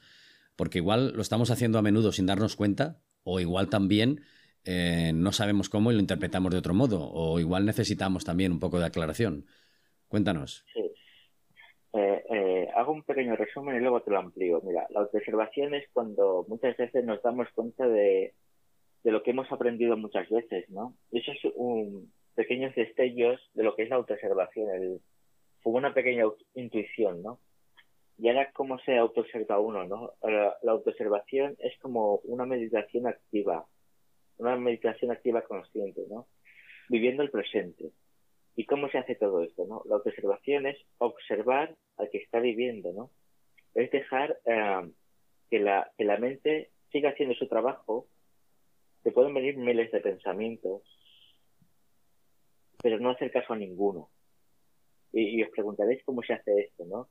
[0.61, 4.21] porque igual lo estamos haciendo a menudo sin darnos cuenta, o igual también
[4.67, 8.61] eh, no sabemos cómo y lo interpretamos de otro modo, o igual necesitamos también un
[8.61, 9.47] poco de aclaración.
[10.07, 10.67] Cuéntanos.
[10.75, 10.93] Sí.
[11.95, 14.61] Eh, eh, hago un pequeño resumen y luego te lo amplío.
[14.63, 18.35] Mira, la autoobservación es cuando muchas veces nos damos cuenta de,
[19.05, 20.95] lo que hemos aprendido muchas veces, ¿no?
[21.11, 25.01] Eso es un pequeños destellos de lo que es la autoobservación,
[25.63, 27.41] como una pequeña intuición, ¿no?
[28.21, 30.13] Y ahora cómo se autoobserva uno, ¿no?
[30.23, 33.67] La, autoobservación es como una meditación activa,
[34.37, 36.27] una meditación activa consciente, ¿no?
[36.91, 37.93] Viviendo el presente.
[38.57, 39.83] ¿Y cómo se hace todo esto, no?
[39.87, 43.11] La autoobservación es observar al que está viviendo, ¿no?
[43.75, 44.91] Es dejar eh,
[45.49, 48.07] que, la, que la mente siga haciendo su trabajo,
[49.03, 50.83] te pueden venir miles de pensamientos,
[52.83, 54.11] pero no hacer caso a ninguno.
[55.11, 57.09] Y, y os preguntaréis cómo se hace esto, ¿no?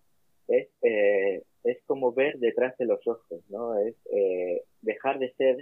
[0.50, 3.78] Es, eh, es como ver detrás de los ojos, ¿no?
[3.80, 5.60] Es eh, dejar de ser,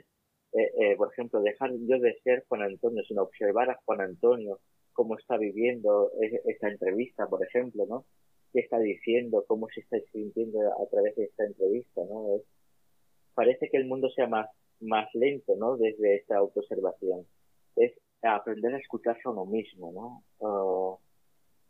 [0.53, 4.59] eh, eh, por ejemplo, dejar yo de ser Juan Antonio, sino observar a Juan Antonio
[4.93, 6.11] cómo está viviendo
[6.45, 8.05] esta entrevista, por ejemplo, ¿no?
[8.51, 9.45] ¿Qué está diciendo?
[9.47, 12.35] ¿Cómo se está sintiendo a través de esta entrevista, ¿no?
[12.35, 12.43] Es,
[13.35, 15.77] parece que el mundo sea más, más lento, ¿no?
[15.77, 17.27] Desde esta autoobservación.
[17.75, 20.99] Es aprender a escucharse a uno mismo, ¿no?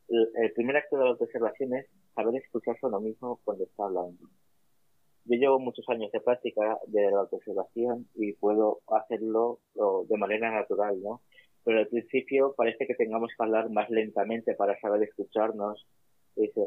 [0.10, 1.86] el primer acto de la autoobservación es
[2.18, 4.18] saber escucharse a uno mismo cuando está hablando.
[5.26, 9.60] Yo llevo muchos años de práctica de la autoobservación y puedo hacerlo
[10.08, 11.22] de manera natural, ¿no?
[11.64, 15.86] Pero al principio parece que tengamos que hablar más lentamente para saber escucharnos.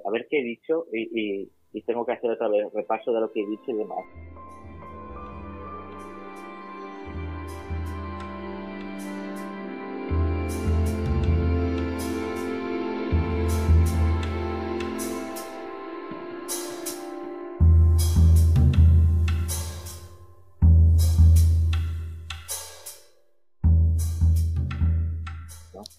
[0.05, 3.41] a ver qué he dicho y tengo que hacer otra vez repaso de lo que
[3.43, 4.30] he dicho y demás.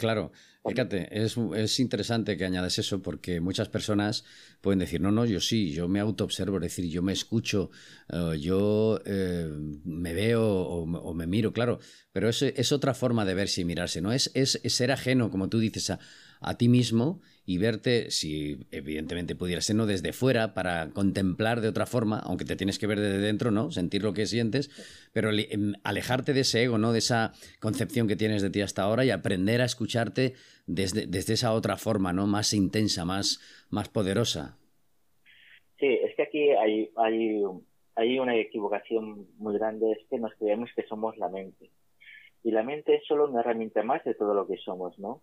[0.01, 0.31] Claro,
[0.67, 4.23] fíjate, es, es, interesante que añades eso porque muchas personas
[4.59, 7.69] pueden decir, no, no, yo sí, yo me autoobservo, es decir, yo me escucho,
[8.09, 9.47] eh, yo eh,
[9.83, 11.77] me veo o, me miro, claro,
[12.11, 14.11] pero es, es otra forma de verse y mirarse, ¿no?
[14.11, 15.99] Es, es, es ser ajeno, como tú dices, a,
[16.41, 21.67] a ti mismo y verte, si evidentemente pudiera ser, no desde fuera, para contemplar de
[21.67, 23.71] otra forma, aunque te tienes que ver desde dentro, ¿no?
[23.71, 24.69] Sentir lo que sientes,
[25.13, 26.91] pero em, alejarte de ese ego, ¿no?
[26.91, 30.33] De esa concepción que tienes de ti hasta ahora y aprender a escucharte
[30.65, 32.27] desde, desde esa otra forma, ¿no?
[32.27, 33.39] Más intensa, más,
[33.69, 34.57] más poderosa.
[35.79, 37.43] Sí, es que aquí hay, hay,
[37.95, 41.69] hay una equivocación muy grande, es que nos creemos que somos la mente.
[42.43, 45.21] Y la mente es solo una herramienta más de todo lo que somos, ¿no?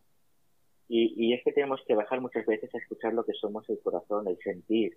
[0.88, 3.78] Y, y es que tenemos que bajar muchas veces a escuchar lo que somos el
[3.80, 4.96] corazón, el sentir.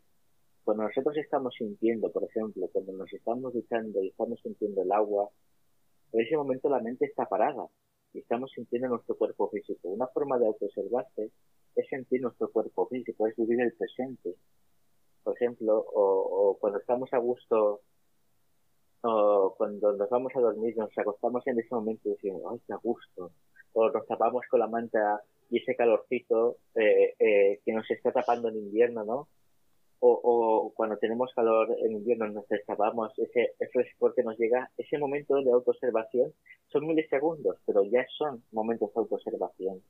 [0.63, 5.29] Cuando nosotros estamos sintiendo, por ejemplo, cuando nos estamos duchando y estamos sintiendo el agua,
[6.13, 7.67] en ese momento la mente está parada
[8.13, 9.89] y estamos sintiendo nuestro cuerpo físico.
[9.89, 11.31] Una forma de autoobservarse
[11.75, 14.35] es sentir nuestro cuerpo físico, es vivir el presente.
[15.23, 17.81] Por ejemplo, o, o cuando estamos a gusto,
[19.03, 22.73] o cuando nos vamos a dormir, nos acostamos en ese momento y decimos, ¡ay, qué
[22.73, 23.31] a gusto!
[23.73, 25.21] O nos tapamos con la manta
[25.51, 29.27] y ese calorcito eh, eh, que nos está tapando en invierno, ¿no?
[29.99, 34.97] O, o, cuando tenemos calor en invierno nos destapamos, ese, frescor que nos llega, ese
[34.97, 36.33] momento de autoobservación
[36.71, 39.83] son milisegundos, pero ya son momentos de autoobservación.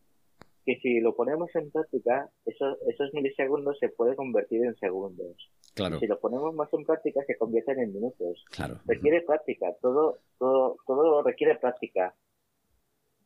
[0.66, 5.50] Que si lo ponemos en práctica, esos, esos milisegundos se pueden convertir en segundos.
[5.76, 5.98] Claro.
[6.00, 8.44] Si lo ponemos más en práctica, se convierten en minutos.
[8.52, 8.80] Claro.
[8.86, 12.14] Requiere práctica, todo, todo, todo requiere práctica.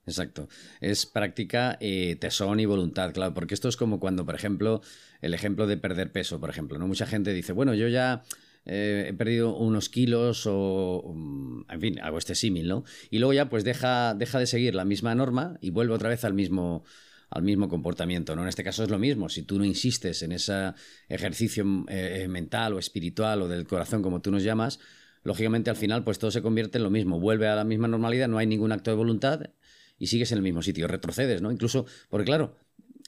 [0.07, 0.47] Exacto.
[0.81, 4.81] Es práctica, eh, tesón y voluntad, claro, porque esto es como cuando, por ejemplo,
[5.21, 6.87] el ejemplo de perder peso, por ejemplo, ¿no?
[6.87, 8.23] Mucha gente dice, bueno, yo ya
[8.65, 12.83] eh, he perdido unos kilos o, mm, en fin, hago este símil, ¿no?
[13.09, 16.23] Y luego ya pues deja, deja de seguir la misma norma y vuelve otra vez
[16.23, 16.83] al mismo,
[17.31, 18.43] al mismo comportamiento, ¿no?
[18.43, 20.73] En este caso es lo mismo, si tú no insistes en ese
[21.09, 24.79] ejercicio eh, mental o espiritual o del corazón, como tú nos llamas,
[25.23, 28.27] lógicamente al final pues todo se convierte en lo mismo, vuelve a la misma normalidad,
[28.27, 29.49] no hay ningún acto de voluntad
[29.97, 31.51] y sigues en el mismo sitio, retrocedes, ¿no?
[31.51, 32.55] Incluso, porque claro,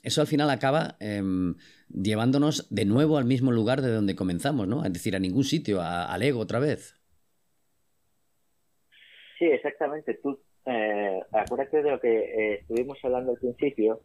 [0.03, 1.55] eso al final acaba em,
[1.89, 4.85] llevándonos de nuevo al mismo lugar de donde comenzamos, ¿no?
[4.85, 6.95] Es decir, a ningún sitio, al ego otra vez.
[9.37, 10.15] Sí, exactamente.
[10.15, 14.01] Tú, eh, acuérdate de lo que eh, estuvimos hablando al principio,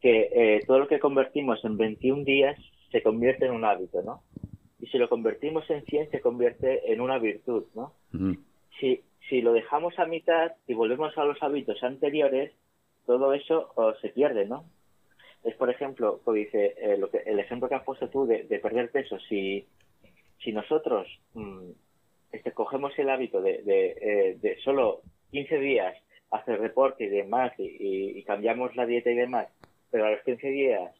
[0.00, 2.58] que eh, todo lo que convertimos en 21 días
[2.90, 4.22] se convierte en un hábito, ¿no?
[4.80, 7.94] Y si lo convertimos en 100 se convierte en una virtud, ¿no?
[8.80, 12.52] Si si lo dejamos a mitad y volvemos a los hábitos anteriores,
[13.06, 14.64] todo eso se pierde, ¿no?
[15.44, 18.44] Es, por ejemplo, como dice, eh, lo que, el ejemplo que has puesto tú de,
[18.62, 19.18] perder peso.
[19.28, 19.66] Si,
[20.38, 21.70] si nosotros mm,
[22.30, 25.02] este, cogemos el hábito de, de, eh, solo
[25.32, 25.96] 15 días
[26.30, 29.48] hacer deporte y demás y, cambiamos la dieta y demás,
[29.90, 30.94] pero a los 15 días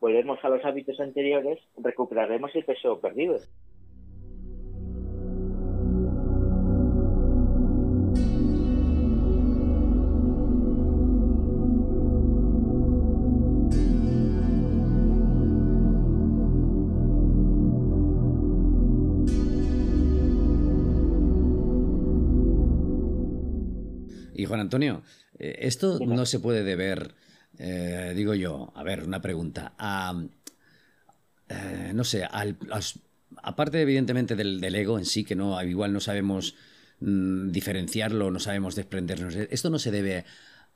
[0.00, 3.38] volvemos a los hábitos anteriores, recuperaremos el peso perdido.
[24.72, 25.02] Antonio,
[25.38, 27.14] eh, esto no se puede deber,
[27.58, 30.18] eh, digo yo, a ver, una pregunta, a,
[31.46, 32.56] eh, no sé, al,
[33.42, 36.54] aparte evidentemente del, ego en sí, que no igual no sabemos
[37.00, 40.24] mm, diferenciarlo, no sabemos desprendernos, esto no se debe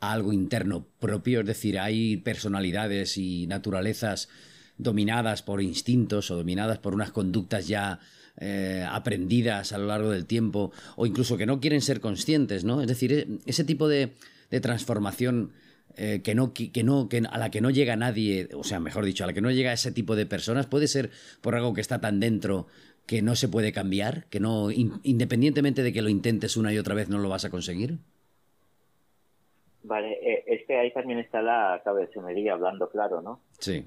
[0.01, 4.29] a algo interno propio, es decir, hay personalidades y naturalezas
[4.77, 7.99] dominadas por instintos o dominadas por unas conductas ya
[8.39, 12.83] eh, aprendidas a lo largo del tiempo o incluso que no quieren ser conscientes, ¿no?
[12.83, 14.13] Es decir, e, ese tipo de,
[14.61, 15.53] transformación
[15.97, 19.05] eh, que no, que no, que a la que no llega nadie, o sea, mejor
[19.05, 21.11] dicho, a la que no llega ese tipo de personas, puede ser
[21.41, 22.67] por algo que está tan dentro
[23.07, 26.95] que no se puede cambiar, que no, independientemente de que lo intentes una y otra
[26.95, 27.99] vez, no lo vas a conseguir.
[29.83, 33.41] Vale, eh, es que ahí también está la cabezonería hablando claro, ¿no?
[33.61, 33.85] Sí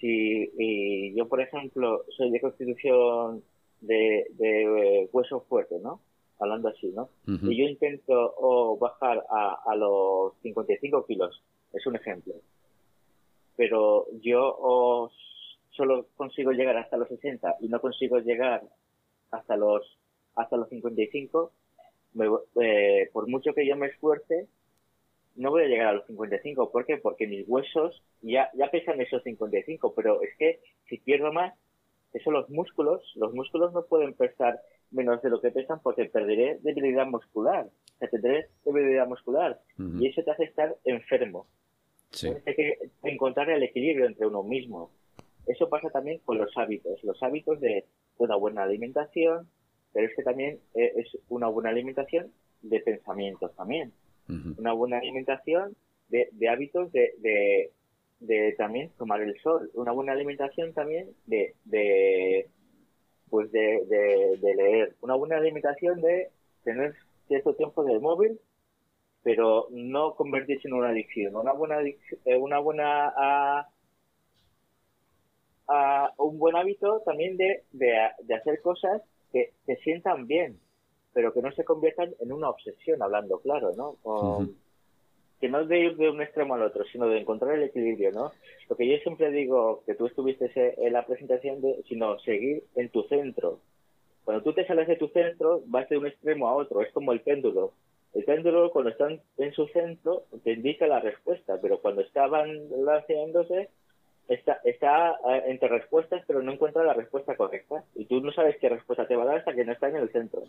[0.00, 3.42] si y yo, por ejemplo, soy de constitución
[3.80, 6.00] de, de eh, hueso fuerte, ¿no?
[6.40, 7.08] Hablando así, ¿no?
[7.26, 11.42] Y yo intento o bajar a, a los 55 kilos,
[11.72, 12.34] es un ejemplo.
[13.56, 15.10] Pero yo o
[15.70, 18.62] solo consigo llegar hasta los 60 y no consigo llegar
[19.30, 19.98] hasta los
[20.38, 21.52] hasta los 55,
[22.14, 22.26] me,
[22.62, 24.46] eh, por mucho que yo me esfuerce,
[25.38, 26.70] no voy a llegar a los 55.
[26.70, 26.98] ¿Por qué?
[26.98, 31.54] Porque mis huesos ya, ya pesan esos 55, pero es que si pierdo más,
[32.12, 34.60] eso los músculos, los músculos no pueden pesar
[34.90, 37.66] menos de lo que pesan porque perderé debilidad muscular.
[37.66, 41.46] o sea, tendrás debilidad muscular y eso te hace estar enfermo.
[42.10, 42.28] Sí.
[42.46, 44.90] Hay que encontrar el equilibrio entre uno mismo.
[45.46, 47.84] Eso pasa también con los hábitos, los hábitos de
[48.16, 49.48] una buena alimentación,
[49.92, 52.32] pero es que también eh, es una buena alimentación
[52.62, 53.92] de pensamientos también.
[54.28, 55.74] Una buena alimentación
[56.08, 57.70] de, hábitos de,
[58.20, 59.70] de, también tomar el sol.
[59.74, 62.48] Una buena alimentación también de, de
[63.30, 63.84] pues de,
[64.40, 64.94] de, leer.
[65.00, 66.28] Una buena alimentación de
[66.64, 66.94] tener
[67.26, 68.38] cierto tiempo del móvil,
[69.22, 71.34] pero no convertirse en una adicción.
[71.36, 73.68] Una buena, eh, una buena a,
[76.18, 79.02] un buen hábito también de, de hacer cosas
[79.32, 80.58] que se sientan bien,
[81.18, 83.96] pero que no se conviertan en una obsesión, hablando claro, ¿no?
[85.40, 88.12] Que no es de ir de un extremo al otro, sino de encontrar el equilibrio,
[88.12, 88.30] ¿no?
[88.68, 92.90] Lo que yo siempre digo, que tú estuviste en la presentación, de, sino seguir en
[92.90, 93.58] tu centro.
[94.24, 97.10] Cuando tú te sales de tu centro, vas de un extremo a otro, es como
[97.10, 97.72] el péndulo.
[98.14, 99.08] El péndulo, cuando está
[99.38, 103.70] en su centro, te indica la respuesta, pero cuando estaban lanzándose,
[104.28, 107.82] está, está eh, entre respuestas, pero no encuentra la respuesta correcta.
[107.94, 109.96] Y tú no sabes qué respuesta te va a dar hasta que no está en
[109.96, 110.42] el centro.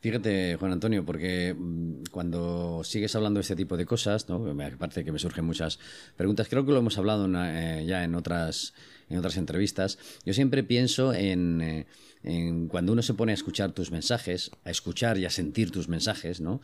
[0.00, 4.46] Fíjate, Juan Antonio, porque mm, cuando sigues hablando de este tipo de cosas, ¿no?
[4.62, 5.78] aparte que me surgen muchas
[6.16, 8.72] preguntas, creo que lo hemos hablado eh, ya en otras,
[9.10, 11.86] en otras entrevistas, yo siempre pienso en, eh,
[12.22, 15.88] en, cuando uno se pone a escuchar tus mensajes, a escuchar y a sentir tus
[15.88, 16.62] mensajes, ¿no?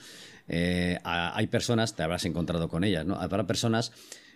[0.49, 3.17] hay personas, te habrás encontrado con ellas, ¿no?
[3.17, 3.91] Habrá personas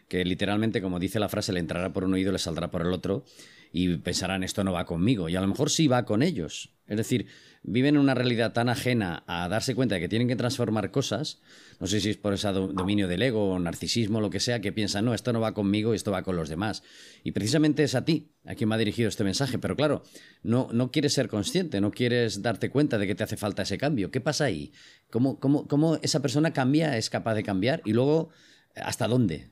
[0.09, 2.93] que literalmente, como dice la frase, le entrará por un oído, le saldrá por el
[2.93, 3.25] otro,
[3.73, 6.71] y pensarán, esto no va conmigo, y a lo mejor sí va con ellos.
[6.89, 7.29] Es decir,
[7.63, 11.43] viven en una realidad tan ajena a darse cuenta de que tienen que transformar cosas,
[11.79, 15.05] no sé si es por ese dominio del ego narcisismo, lo que sea, que piensan,
[15.05, 16.83] no, esto no va conmigo, esto va con los demás.
[17.23, 20.03] Y precisamente es a ti a quien me ha dirigido este mensaje, pero claro,
[20.43, 23.79] no, no quieres ser consciente, no quieres darte cuenta de que te hace falta ese
[23.79, 24.11] cambio.
[24.11, 24.73] ¿Qué pasa ahí?
[25.11, 27.83] ¿Cómo, cómo, cómo esa persona cambia, es capaz de cambiar?
[27.85, 28.31] Y luego,
[28.75, 29.49] ¿hasta dónde?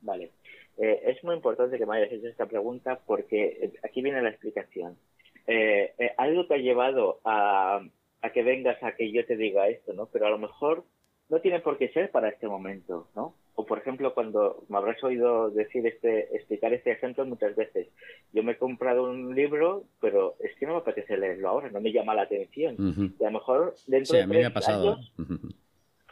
[0.00, 0.32] Vale.
[0.78, 4.30] Eh, es muy importante que me hayas hecho esta pregunta porque eh, aquí viene la
[4.30, 4.96] explicación.
[5.50, 7.80] Eh, algo te ha llevado a,
[8.34, 10.06] que vengas a que yo te diga esto, ¿no?
[10.06, 10.84] Pero a lo mejor
[11.30, 13.34] no tiene por qué ser para este momento, ¿no?
[13.54, 17.88] O por ejemplo, cuando me habrás oído decir este, explicar este ejemplo muchas veces.
[18.32, 21.80] Yo me he comprado un libro, pero es que no me apetece leerlo ahora, no
[21.80, 22.76] me llama la atención.
[23.18, 25.12] Y a lo mejor dentro de tres años,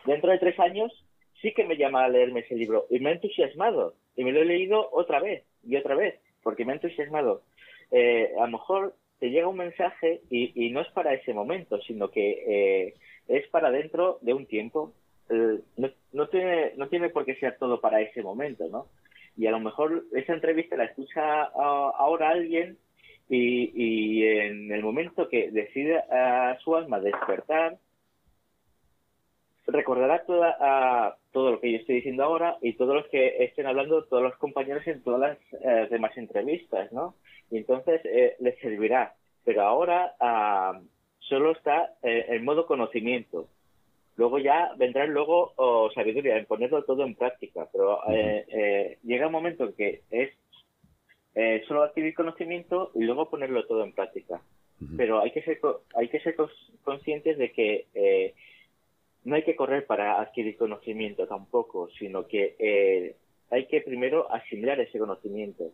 [0.06, 1.04] dentro de tres años
[1.42, 4.40] sí que me llama a leerme ese libro y me ha entusiasmado y me lo
[4.40, 7.42] he leído otra vez y otra vez porque me ha entusiasmado.
[7.90, 12.10] Eh, a lo mejor te llega un mensaje y, no es para ese momento, sino
[12.10, 12.94] que eh,
[13.28, 14.92] es para dentro de un tiempo.
[15.30, 15.60] Eh,
[16.12, 18.86] no, tiene, no por qué ser todo para ese momento, ¿no?
[19.36, 22.78] Y a lo mejor esa entrevista la escucha ahora alguien
[23.28, 27.78] y, y en el momento que decide a su alma despertar,
[29.66, 34.04] recordará toda, todo lo que yo estoy diciendo ahora y todos los que estén hablando,
[34.04, 37.14] todos los compañeros en todas las eh, demás entrevistas, ¿no?
[37.50, 39.14] Y entonces eh, les servirá.
[39.44, 40.80] Pero ahora ah,
[41.20, 43.48] solo está eh, en modo conocimiento.
[44.16, 45.52] Luego ya vendrá luego
[45.94, 47.68] sabiduría, en ponerlo todo en práctica.
[47.70, 48.00] Pero
[49.02, 54.40] llega un momento en que es solo adquirir conocimiento y luego ponerlo todo en práctica.
[54.96, 55.60] Pero hay que ser,
[55.94, 56.34] hay que ser
[56.82, 58.32] conscientes de que
[59.26, 63.16] no hay que correr para adquirir conocimiento tampoco, sino que eh,
[63.50, 65.72] hay que primero asimilar ese conocimiento.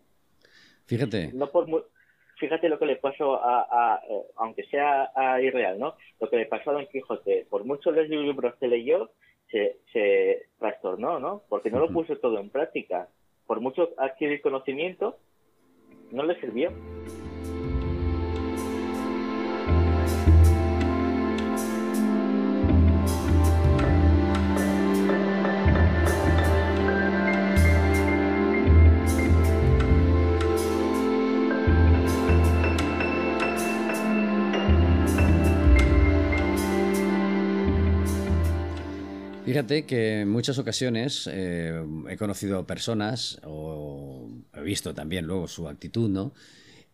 [0.86, 1.30] Fíjate.
[1.32, 1.66] No por
[2.38, 5.10] fíjate lo que le pasó a, eh, aunque sea
[5.40, 5.94] irreal, ¿no?
[6.20, 9.10] Lo que le pasó a Don Quijote, por muchos libros que leyó,
[9.50, 11.42] se, se trastornó, ¿no?
[11.48, 13.08] Porque no lo puso todo en práctica.
[13.46, 15.18] Por mucho adquirir conocimiento,
[16.10, 16.72] no le sirvió.
[39.52, 45.68] Fíjate que en muchas ocasiones eh, he conocido personas, o he visto también luego su
[45.68, 46.32] actitud, ¿no?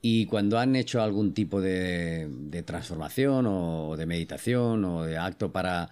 [0.02, 2.28] Y cuando han hecho algún tipo de,
[2.66, 5.88] transformación o de meditación o de acto para,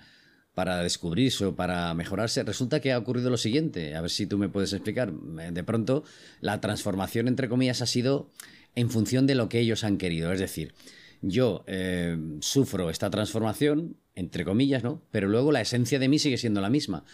[0.54, 3.94] para descubrirse o para mejorarse, resulta que ha ocurrido lo siguiente.
[3.94, 5.12] A ver si tú me puedes explicar.
[5.12, 6.02] De pronto,
[6.40, 8.32] la transformación, entre comillas, ha sido
[8.74, 10.32] en función de lo que ellos han querido.
[10.32, 10.74] Es decir,
[11.22, 15.02] yo eh, sufro esta transformación, entre comillas, ¿no?
[15.12, 17.04] Pero luego la esencia de mí sigue siendo la misma.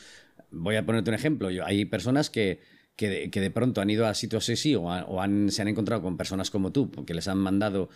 [0.51, 1.51] Voy a ponerte un ejemplo.
[1.51, 2.61] Yo, hay personas que,
[2.97, 6.51] de, pronto han ido a sitios así o, o han, se han encontrado con personas
[6.51, 7.91] como tú, que les han mandado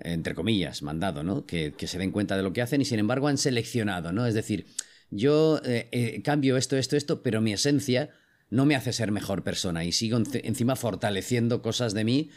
[0.00, 1.46] entre comillas, mandado, ¿no?
[1.46, 4.26] Que, se den cuenta de lo que hacen y sin embargo han seleccionado, ¿no?
[4.26, 4.66] Es decir,
[5.10, 8.10] yo eh, eh, cambio esto, esto, esto, pero mi esencia
[8.50, 12.30] no me hace ser mejor persona y sigo encima fortaleciendo cosas de mí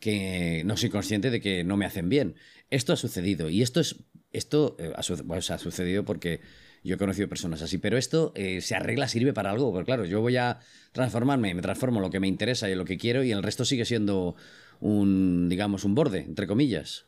[0.00, 2.34] que no soy consciente de que no me hacen bien.
[2.70, 3.96] Esto ha sucedido y esto es
[4.34, 6.40] esto ha, ha, sucedido porque
[6.82, 10.20] yo he conocido personas así, pero esto se arregla, sirve para algo, porque claro, yo
[10.20, 10.58] voy a
[10.92, 13.86] transformarme, me transformo lo que me interesa y lo que quiero y el resto sigue
[13.86, 14.34] siendo
[14.80, 17.06] un, digamos, un borde, entre comillas.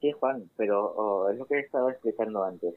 [0.00, 2.74] Sí, Juan, pero es lo que he estado explicando antes,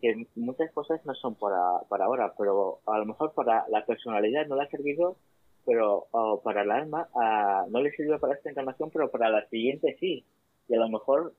[0.00, 4.46] que muchas cosas no son para, para ahora, pero a lo mejor para la personalidad
[4.46, 5.16] no le ha servido,
[5.64, 6.06] pero
[6.44, 7.08] para el alma
[7.68, 10.24] no le sirve para esta encarnación, pero para la siguiente sí.
[10.68, 11.32] Y a lo mejor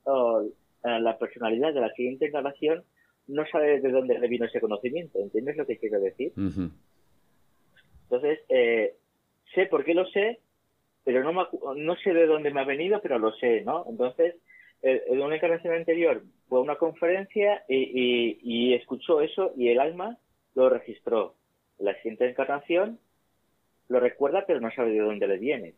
[0.82, 2.84] la personalidad de la siguiente encarnación
[3.26, 5.18] no sabe de dónde le vino ese conocimiento.
[5.18, 6.32] ¿Entiendes lo que quiero decir?
[8.04, 8.94] Entonces, eh,
[9.54, 10.40] sé por qué lo sé,
[11.04, 13.84] pero no, no sé de dónde me ha venido, pero lo sé, ¿no?
[13.88, 14.34] Entonces,
[14.82, 19.80] eh, en una encarnación anterior fue a una conferencia y, y, escuchó eso y el
[19.80, 20.18] alma
[20.54, 21.34] lo registró.
[21.78, 22.98] La siguiente encarnación
[23.88, 25.74] lo recuerda, pero no sabe de dónde le viene.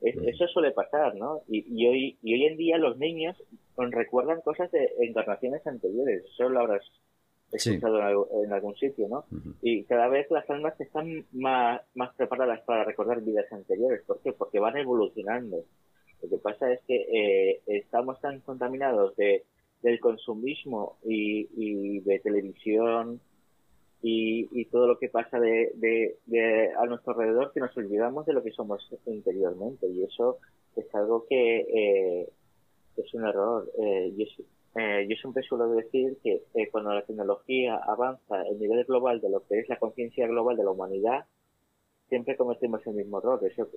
[0.00, 1.42] Eso suele pasar, ¿no?
[1.48, 3.36] Y, hoy, y hoy en día los niños
[3.76, 6.24] recuerdan cosas de encarnaciones anteriores.
[6.24, 6.82] Eso lo habrás
[7.50, 9.24] escuchado en, algún sitio, ¿no?
[9.62, 14.02] Y cada vez las almas están más, más preparadas para recordar vidas anteriores.
[14.06, 14.32] ¿Por qué?
[14.32, 15.64] Porque van evolucionando.
[16.22, 19.44] Lo que pasa es que eh, estamos tan contaminados de,
[19.82, 23.20] del consumismo y, y de televisión
[24.02, 28.32] y, y, todo lo que pasa de, de, a nuestro alrededor que nos olvidamos de
[28.32, 29.88] lo que somos interiormente.
[29.88, 30.38] Y eso
[30.76, 32.28] es algo que eh,
[33.02, 33.70] es un error.
[33.78, 34.14] Eh,
[34.74, 39.30] eh, yo siempre suelo decir que eh, cuando la tecnología avanza el nivel global de
[39.30, 41.24] lo que es la conciencia global de la humanidad,
[42.08, 43.40] siempre cometemos el mismo error.
[43.44, 43.68] Eso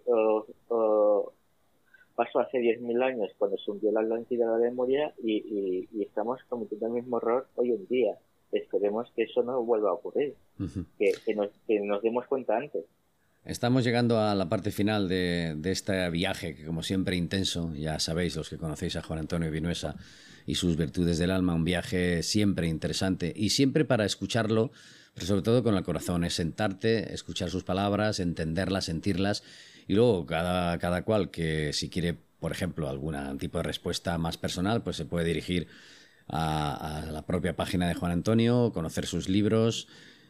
[2.15, 6.87] pasó hace 10.000 años cuando se hundió la Atlántida de la memoria y, estamos cometiendo
[6.87, 8.17] el mismo error hoy en día.
[8.51, 10.35] Esperemos que eso no vuelva a ocurrir,
[10.97, 12.85] que, nos, que nos demos cuenta antes.
[13.43, 18.35] Estamos llegando a la parte final de, este viaje, que como siempre intenso, ya sabéis
[18.35, 19.95] los que conocéis a Juan Antonio Vinuesa
[20.45, 24.71] y sus virtudes del alma, un viaje siempre interesante y siempre para escucharlo,
[25.15, 29.43] pero sobre todo con el corazón, es sentarte, escuchar sus palabras, entenderlas, sentirlas
[29.87, 34.37] y luego cada, cada cual que si quiere, por ejemplo, algún tipo de respuesta más
[34.37, 35.67] personal, pues se puede dirigir
[36.27, 39.87] a, la propia página de Juan Antonio, conocer sus libros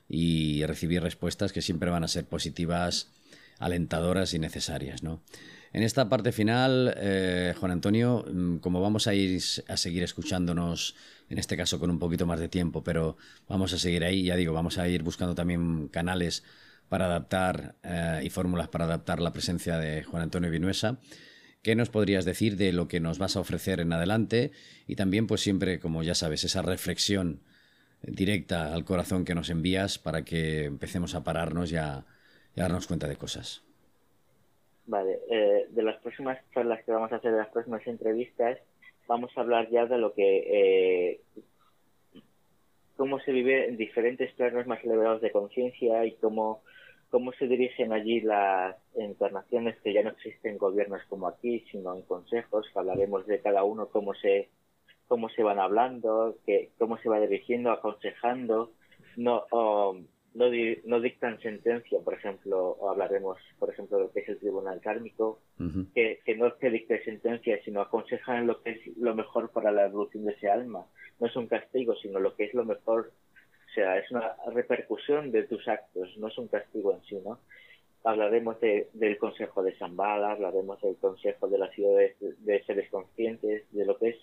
[0.07, 3.09] y recibir respuestas que siempre van a ser positivas,
[3.59, 5.03] alentadoras y necesarias.
[5.03, 5.21] ¿no?
[5.73, 10.95] En esta parte final, eh, Juan Antonio, mm, como vamos a ir a seguir escuchándonos,
[11.29, 13.17] en este caso con un poquito más de tiempo, pero
[13.47, 16.43] vamos a seguir ahí, ya digo, vamos a ir buscando también canales
[16.89, 20.99] para adaptar eh, y fórmulas para adaptar la presencia de Juan Antonio Vinuesa.
[21.63, 24.51] ¿Qué nos podrías decir de lo que nos vas a ofrecer en adelante?
[24.87, 27.41] Y también, pues siempre, como ya sabes, esa reflexión
[28.01, 32.03] directa al corazón que nos envías para que empecemos a pararnos y a,
[32.55, 33.63] darnos cuenta de cosas.
[34.87, 38.57] Vale, eh, de las próximas charlas que vamos a hacer, de las próximas entrevistas,
[39.07, 41.21] vamos a hablar ya de lo que, eh,
[42.97, 46.63] cómo se vive en diferentes planos más elevados de conciencia y cómo,
[47.11, 52.01] cómo se dirigen allí las encarnaciones que ya no existen gobiernos como aquí, sino en
[52.03, 54.49] consejos, hablaremos de cada uno, cómo se
[55.07, 58.71] cómo se van hablando, que, cómo se va dirigiendo, aconsejando,
[59.17, 60.45] no, um, no,
[60.85, 64.79] no, dictan sentencia, por ejemplo, o hablaremos, por ejemplo, de lo que es el tribunal
[64.79, 65.41] kármico,
[65.93, 69.73] que, que no es que dicte sentencia, sino aconsejan lo que es lo mejor para
[69.73, 70.85] la evolución de ese alma.
[71.19, 73.11] No es un castigo, sino lo que es lo mejor,
[73.71, 77.39] o sea, es una repercusión de tus actos, no es un castigo en sí, ¿no?
[78.03, 83.63] hablaremos de, del Consejo de Shambhala, hablaremos del Consejo de las ciudades de, seres conscientes,
[83.71, 84.15] de lo que es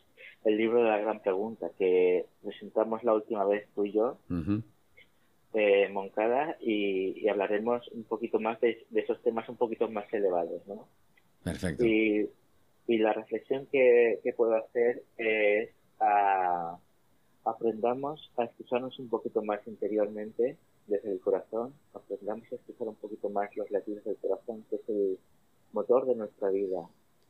[0.44, 4.18] el libro de la gran pregunta que presentamos la última vez tú y yo,
[5.54, 10.88] eh, Moncada, y, hablaremos un poquito más de, esos temas un poquito más elevados, ¿no?
[11.44, 11.84] Perfecto.
[11.84, 12.28] Y,
[12.86, 15.70] y la reflexión que, que puedo hacer es
[16.00, 16.78] a,
[17.48, 23.30] aprendamos a escucharnos un poquito más interiormente desde el corazón, aprendamos a escuchar un poquito
[23.30, 25.18] más los latidos del corazón, que es el
[25.72, 26.88] motor de nuestra vida.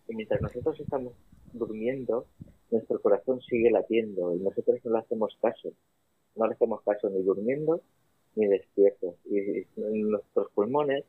[0.08, 1.12] Y mientras nosotros estamos
[1.52, 2.26] durmiendo,
[2.70, 5.70] nuestro corazón sigue latiendo y nosotros no le hacemos caso.
[6.36, 7.80] No le hacemos caso ni durmiendo
[8.36, 9.14] ni despiertos.
[9.26, 9.66] Y
[10.02, 11.04] nuestros pulmones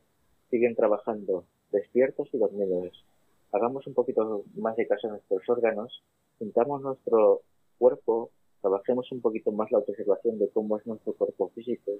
[0.50, 3.04] siguen trabajando despiertos y dormidos.
[3.52, 6.02] Hagamos un poquito más de caso a nuestros órganos,
[6.38, 7.42] sintamos nuestro
[7.78, 8.30] cuerpo,
[8.60, 11.92] trabajemos un poquito más la observación de cómo es nuestro cuerpo físico,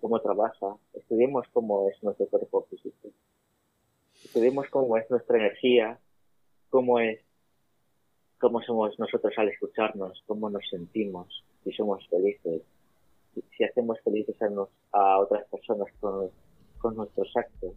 [0.00, 3.08] cómo trabaja, estudiemos cómo es nuestro cuerpo físico,
[4.24, 5.98] estudiemos cómo es nuestra energía,
[6.70, 7.20] cómo es
[8.38, 12.62] cómo somos nosotros al escucharnos, cómo nos sentimos, si somos felices,
[13.56, 14.36] si hacemos felices
[14.92, 17.72] a, otras personas con nuestros actos.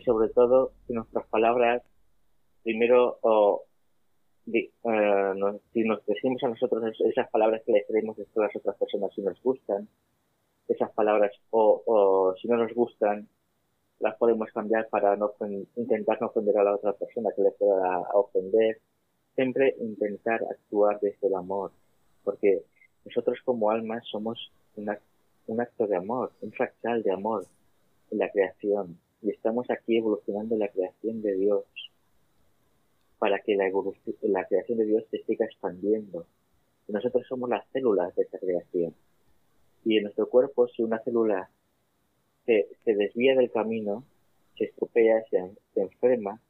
[0.00, 1.82] Y sobre todo si nuestras palabras
[2.62, 3.18] primero
[4.52, 4.70] eh,
[5.72, 9.20] si nos decimos a nosotros esas palabras que le creemos a las otras personas si
[9.20, 9.88] nos gustan
[10.68, 13.28] esas palabras o, si no nos gustan
[13.98, 15.32] las podemos cambiar para no
[15.76, 18.78] intentar no ofender a la otra persona que le pueda ofender.
[19.34, 21.72] Siempre intentar actuar desde el amor
[22.24, 22.62] porque
[23.04, 27.44] nosotros como almas somos un acto de amor un fractal de amor
[28.10, 31.64] en la creación y estamos aquí evolucionando la creación de Dios
[33.18, 33.70] para que la,
[34.22, 36.26] la creación de Dios se siga expandiendo.
[36.88, 38.94] nosotros somos las células de esa creación.
[39.84, 41.50] Y en nuestro cuerpo, si una célula
[42.46, 44.04] se, se desvía del camino,
[44.56, 45.38] se estropea, se,
[45.74, 46.40] se enferma,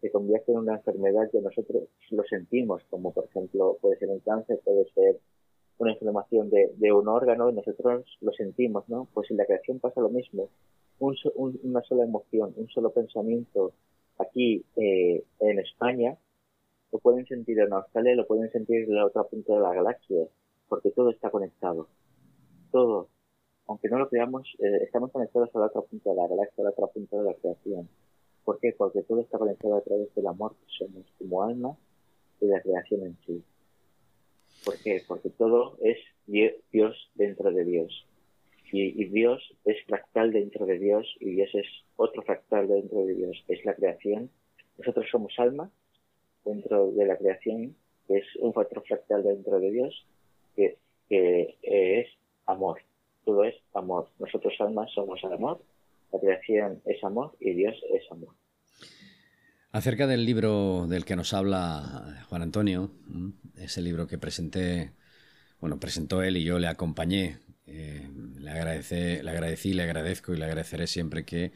[0.00, 4.20] se convierte en una enfermedad que nosotros lo sentimos, como por ejemplo puede ser un
[4.20, 5.18] cáncer, puede ser
[5.78, 9.08] una inflamación de, de un órgano y nosotros lo sentimos, ¿no?
[9.12, 10.48] Pues en la creación pasa lo mismo
[11.00, 13.72] una sola emoción, un solo pensamiento
[14.18, 16.16] aquí eh, en España,
[16.92, 20.26] lo pueden sentir en Australia, lo pueden sentir en la otra punta de la galaxia,
[20.68, 21.88] porque todo está conectado.
[22.70, 23.08] Todo.
[23.66, 26.64] Aunque no lo creamos, eh, estamos conectados a la otra punta de la galaxia, a
[26.64, 27.88] la otra punta de la creación.
[28.44, 28.74] ¿Por qué?
[28.76, 31.76] Porque todo está conectado a través del amor que somos como alma
[32.40, 33.44] y la creación en sí.
[34.64, 35.02] ¿Por qué?
[35.06, 38.06] Porque todo es Dios dentro de Dios
[38.72, 41.66] y, Dios es fractal dentro de Dios y Dios es
[41.96, 44.30] otro fractal dentro de Dios, es la creación.
[44.78, 45.70] Nosotros somos alma
[46.44, 50.06] dentro de la creación, que es un otro fractal dentro de Dios,
[50.56, 50.78] que,
[51.62, 52.06] es
[52.46, 52.80] amor.
[53.24, 54.08] Todo es amor.
[54.20, 55.60] Nosotros almas somos amor,
[56.12, 58.34] la creación es amor y Dios es amor.
[59.72, 62.90] Acerca del libro del que nos habla Juan Antonio,
[63.56, 64.92] ese libro que presenté,
[65.60, 67.38] bueno, presentó él y yo le acompañé
[67.70, 68.08] eh,
[68.38, 71.52] le, agradece, le agradecí, le agradezco y le agradeceré siempre que,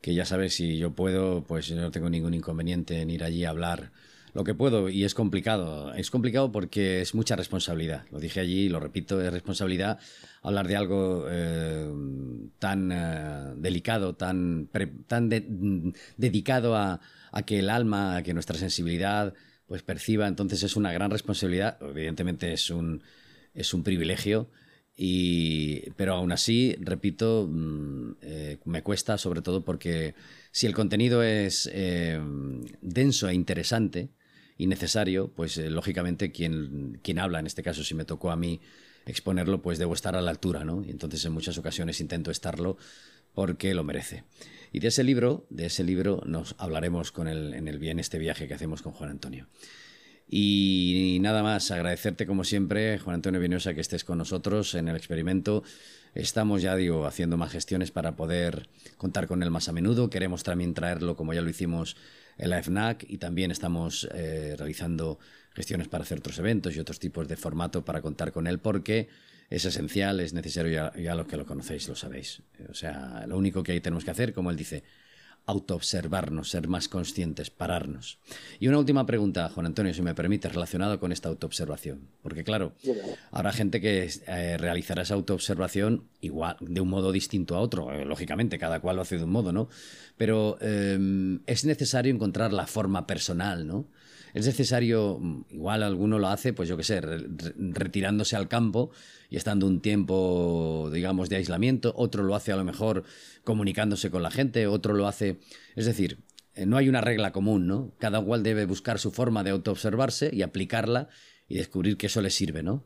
[0.00, 3.44] que ya sabes, si yo puedo, pues yo no tengo ningún inconveniente en ir allí
[3.44, 3.90] a hablar
[4.34, 5.94] lo que puedo y es complicado.
[5.94, 8.04] Es complicado porque es mucha responsabilidad.
[8.10, 9.98] Lo dije allí, lo repito, es responsabilidad
[10.42, 11.88] hablar de algo eh,
[12.58, 14.68] tan eh, delicado, tan,
[15.06, 15.30] tan
[16.16, 17.00] dedicado a,
[17.30, 19.34] a, que el alma, a que nuestra sensibilidad
[19.66, 20.26] pues perciba.
[20.26, 21.78] Entonces es una gran responsabilidad.
[21.80, 23.04] Evidentemente es un,
[23.54, 24.50] es un privilegio
[24.96, 30.14] y, pero aún así, repito, mm, eh, me cuesta sobre todo porque
[30.52, 32.20] si el contenido es eh,
[32.80, 34.10] denso e interesante
[34.56, 38.36] y necesario, pues eh, lógicamente quien, quien habla, en este caso si me tocó a
[38.36, 38.60] mí
[39.06, 40.84] exponerlo, pues debo estar a la altura, ¿no?
[40.84, 42.76] Y entonces en muchas ocasiones intento estarlo
[43.34, 44.22] porque lo merece.
[44.72, 48.18] Y de ese libro, de ese libro nos hablaremos con el, en el bien este
[48.18, 49.48] viaje que hacemos con Juan Antonio.
[50.28, 54.96] Y nada más, agradecerte como siempre, Juan Antonio Vinosa, que estés con nosotros en el
[54.96, 55.62] experimento.
[56.14, 60.10] Estamos ya, digo, haciendo más gestiones para poder contar con él más a menudo.
[60.10, 61.96] Queremos también traerlo, como ya lo hicimos
[62.38, 65.18] en la FNAC, y también estamos eh, realizando
[65.54, 69.08] gestiones para hacer otros eventos y otros tipos de formato para contar con él, porque
[69.50, 72.42] es esencial, es necesario, ya, ya lo que lo conocéis, lo sabéis.
[72.68, 74.82] O sea, lo único que ahí tenemos que hacer, como él dice,
[75.46, 78.18] autoobservarnos, ser más conscientes, pararnos.
[78.58, 82.08] Y una última pregunta, Juan Antonio, si me permite, relacionada con esta autoobservación.
[82.22, 82.72] Porque claro,
[83.30, 87.92] habrá gente que eh, realizará esa autoobservación igual, de un modo distinto a otro.
[87.92, 89.68] Eh, lógicamente, cada cual lo hace de un modo, ¿no?
[90.16, 93.86] Pero em, es necesario encontrar la forma personal, ¿no?
[94.34, 98.90] Es necesario, mm, igual alguno lo hace, pues yo qué sé, retirándose al campo
[99.30, 103.04] y estando un tiempo, digamos, de aislamiento, otro lo hace a lo mejor
[103.44, 105.38] comunicándose con la gente, otro lo hace,
[105.76, 106.18] es decir,
[106.56, 107.92] eh, no hay una regla común, ¿no?
[107.98, 111.08] Cada cual debe buscar su forma de autoobservarse y aplicarla
[111.48, 112.82] y descubrir que eso le sirve, ¿no?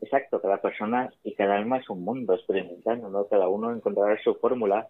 [0.00, 3.26] Exacto, cada persona y cada alma es un mundo experimentando, ¿no?
[3.26, 4.88] Cada uno encontrará su fórmula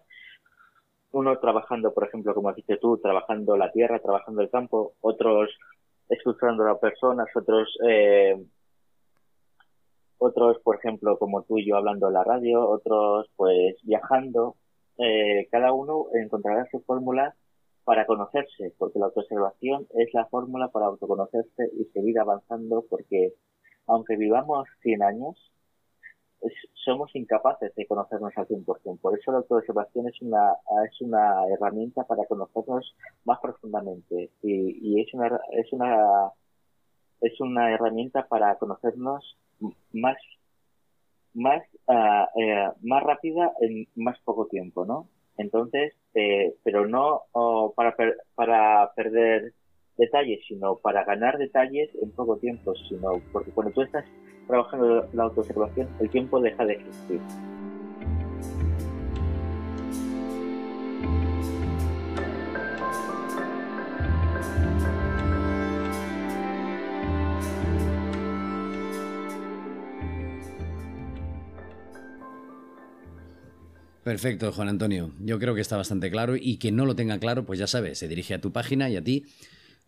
[1.15, 5.49] uno trabajando, por ejemplo, como dijiste tú, trabajando la tierra, trabajando el campo, otros
[6.09, 8.35] escuchando a personas, otros, eh,
[10.17, 14.55] otros, por ejemplo, como tú y yo hablando en la radio, otros, pues, viajando.
[14.97, 17.33] Eh, cada uno encontrará su fórmula
[17.85, 23.33] para conocerse, porque la autoobservación es la fórmula para autoconocerse y seguir avanzando, porque
[23.87, 25.51] aunque vivamos 100 años,
[26.85, 28.99] somos incapaces de conocernos al 100%.
[28.99, 30.53] Por eso la autoobservación es una,
[30.87, 36.31] es una herramienta para conocernos más profundamente y, es una, es una,
[37.21, 39.37] es una herramienta para conocernos
[39.93, 40.17] más,
[41.33, 41.63] más,
[42.35, 45.09] eh, más rápida en más poco tiempo, ¿no?
[45.37, 47.23] Entonces, eh, pero no
[47.75, 47.95] para,
[48.35, 49.53] para perder
[49.97, 54.05] detalles, sino para ganar detalles en poco tiempo, sino porque cuando tú estás
[54.47, 57.19] trabajando la autoobservación, el tiempo deja de existir.
[74.05, 75.13] Perfecto, Juan Antonio.
[75.19, 77.97] Yo creo que está bastante claro y que no lo tenga claro, pues ya sabes,
[77.97, 79.25] se dirige a tu página y a ti,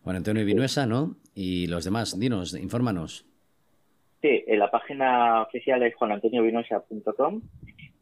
[0.02, 1.16] Juan Antonio Vinuesa, ¿no?
[1.36, 3.27] Y los demás, dinos, infórmanos.
[4.20, 7.40] Sí, la página oficial es juanantoniovinosa.com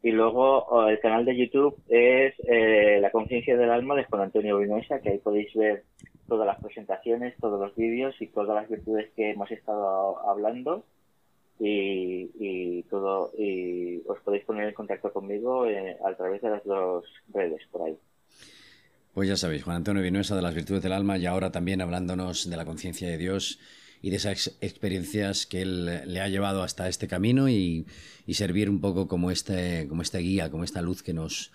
[0.01, 4.57] y luego el canal de YouTube es eh, La conciencia del alma de Juan Antonio
[4.57, 5.83] Vinosa, que ahí podéis ver
[6.27, 10.85] todas las presentaciones, todos los vídeos y todas las virtudes que hemos estado hablando
[11.59, 17.05] y, todo y os podéis poner en contacto conmigo eh, a través de las dos
[17.33, 17.97] redes por ahí.
[19.13, 22.49] Pues ya sabéis, Juan Antonio Vinuesa de las virtudes del alma y ahora también hablándonos
[22.49, 23.59] de la conciencia de Dios
[24.01, 27.85] y de esas experiencias que él le ha llevado hasta este camino y,
[28.29, 31.51] servir un poco como este, como esta guía, como esta luz que nos,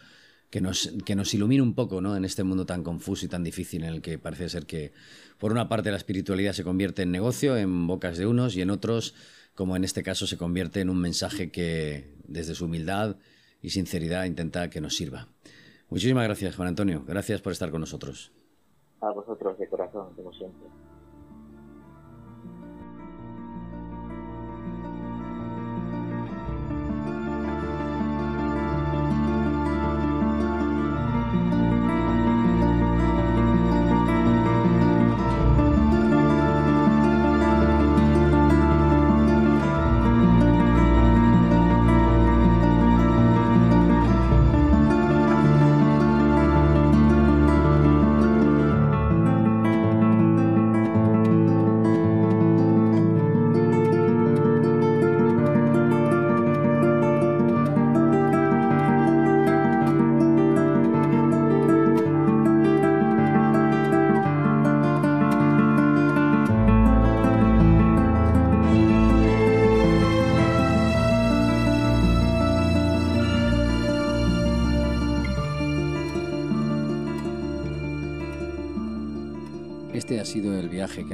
[0.51, 2.17] que nos, que nos ilumine un poco ¿no?
[2.17, 4.93] en este mundo tan confuso y tan difícil en el que parece ser que,
[5.39, 8.71] por una parte, la espiritualidad se convierte en negocio, en bocas de unos, y en
[8.71, 9.15] otros,
[9.55, 13.17] como en este caso, se convierte en un mensaje que, desde su humildad
[13.61, 15.29] y sinceridad, intenta que nos sirva.
[15.89, 17.05] Muchísimas gracias, Juan Antonio.
[17.07, 18.33] Gracias por estar con nosotros.
[19.01, 20.72] A vosotros, de corazón, como siempre.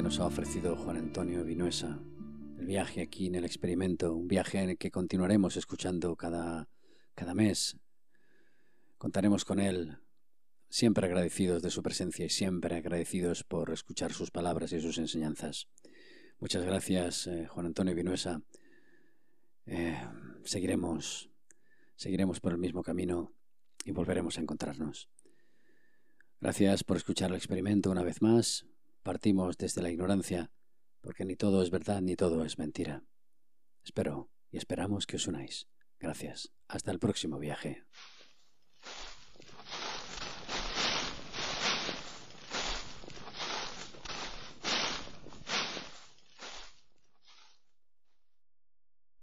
[0.09, 1.99] Nos ha ofrecido Juan Antonio Vinuesa,
[2.57, 6.67] el viaje aquí en el experimento, un viaje en el que continuaremos escuchando cada,
[7.13, 7.77] cada mes.
[8.97, 9.99] Contaremos con él,
[10.67, 15.67] siempre agradecidos de su presencia y siempre agradecidos por escuchar sus palabras y sus enseñanzas.
[16.39, 18.41] Muchas gracias, eh, Juan Antonio Vinuesa.
[19.67, 19.95] Eh,
[20.43, 21.29] seguiremos,
[21.95, 23.31] seguiremos por el mismo camino
[23.85, 25.07] y volveremos a encontrarnos.
[26.41, 28.65] Gracias por escuchar el experimento una vez más.
[29.03, 30.51] Partimos desde la ignorancia,
[31.01, 33.03] porque ni todo es verdad ni todo es mentira.
[33.83, 35.67] Espero y esperamos que os unáis.
[35.99, 36.51] Gracias.
[36.67, 37.85] Hasta el próximo viaje.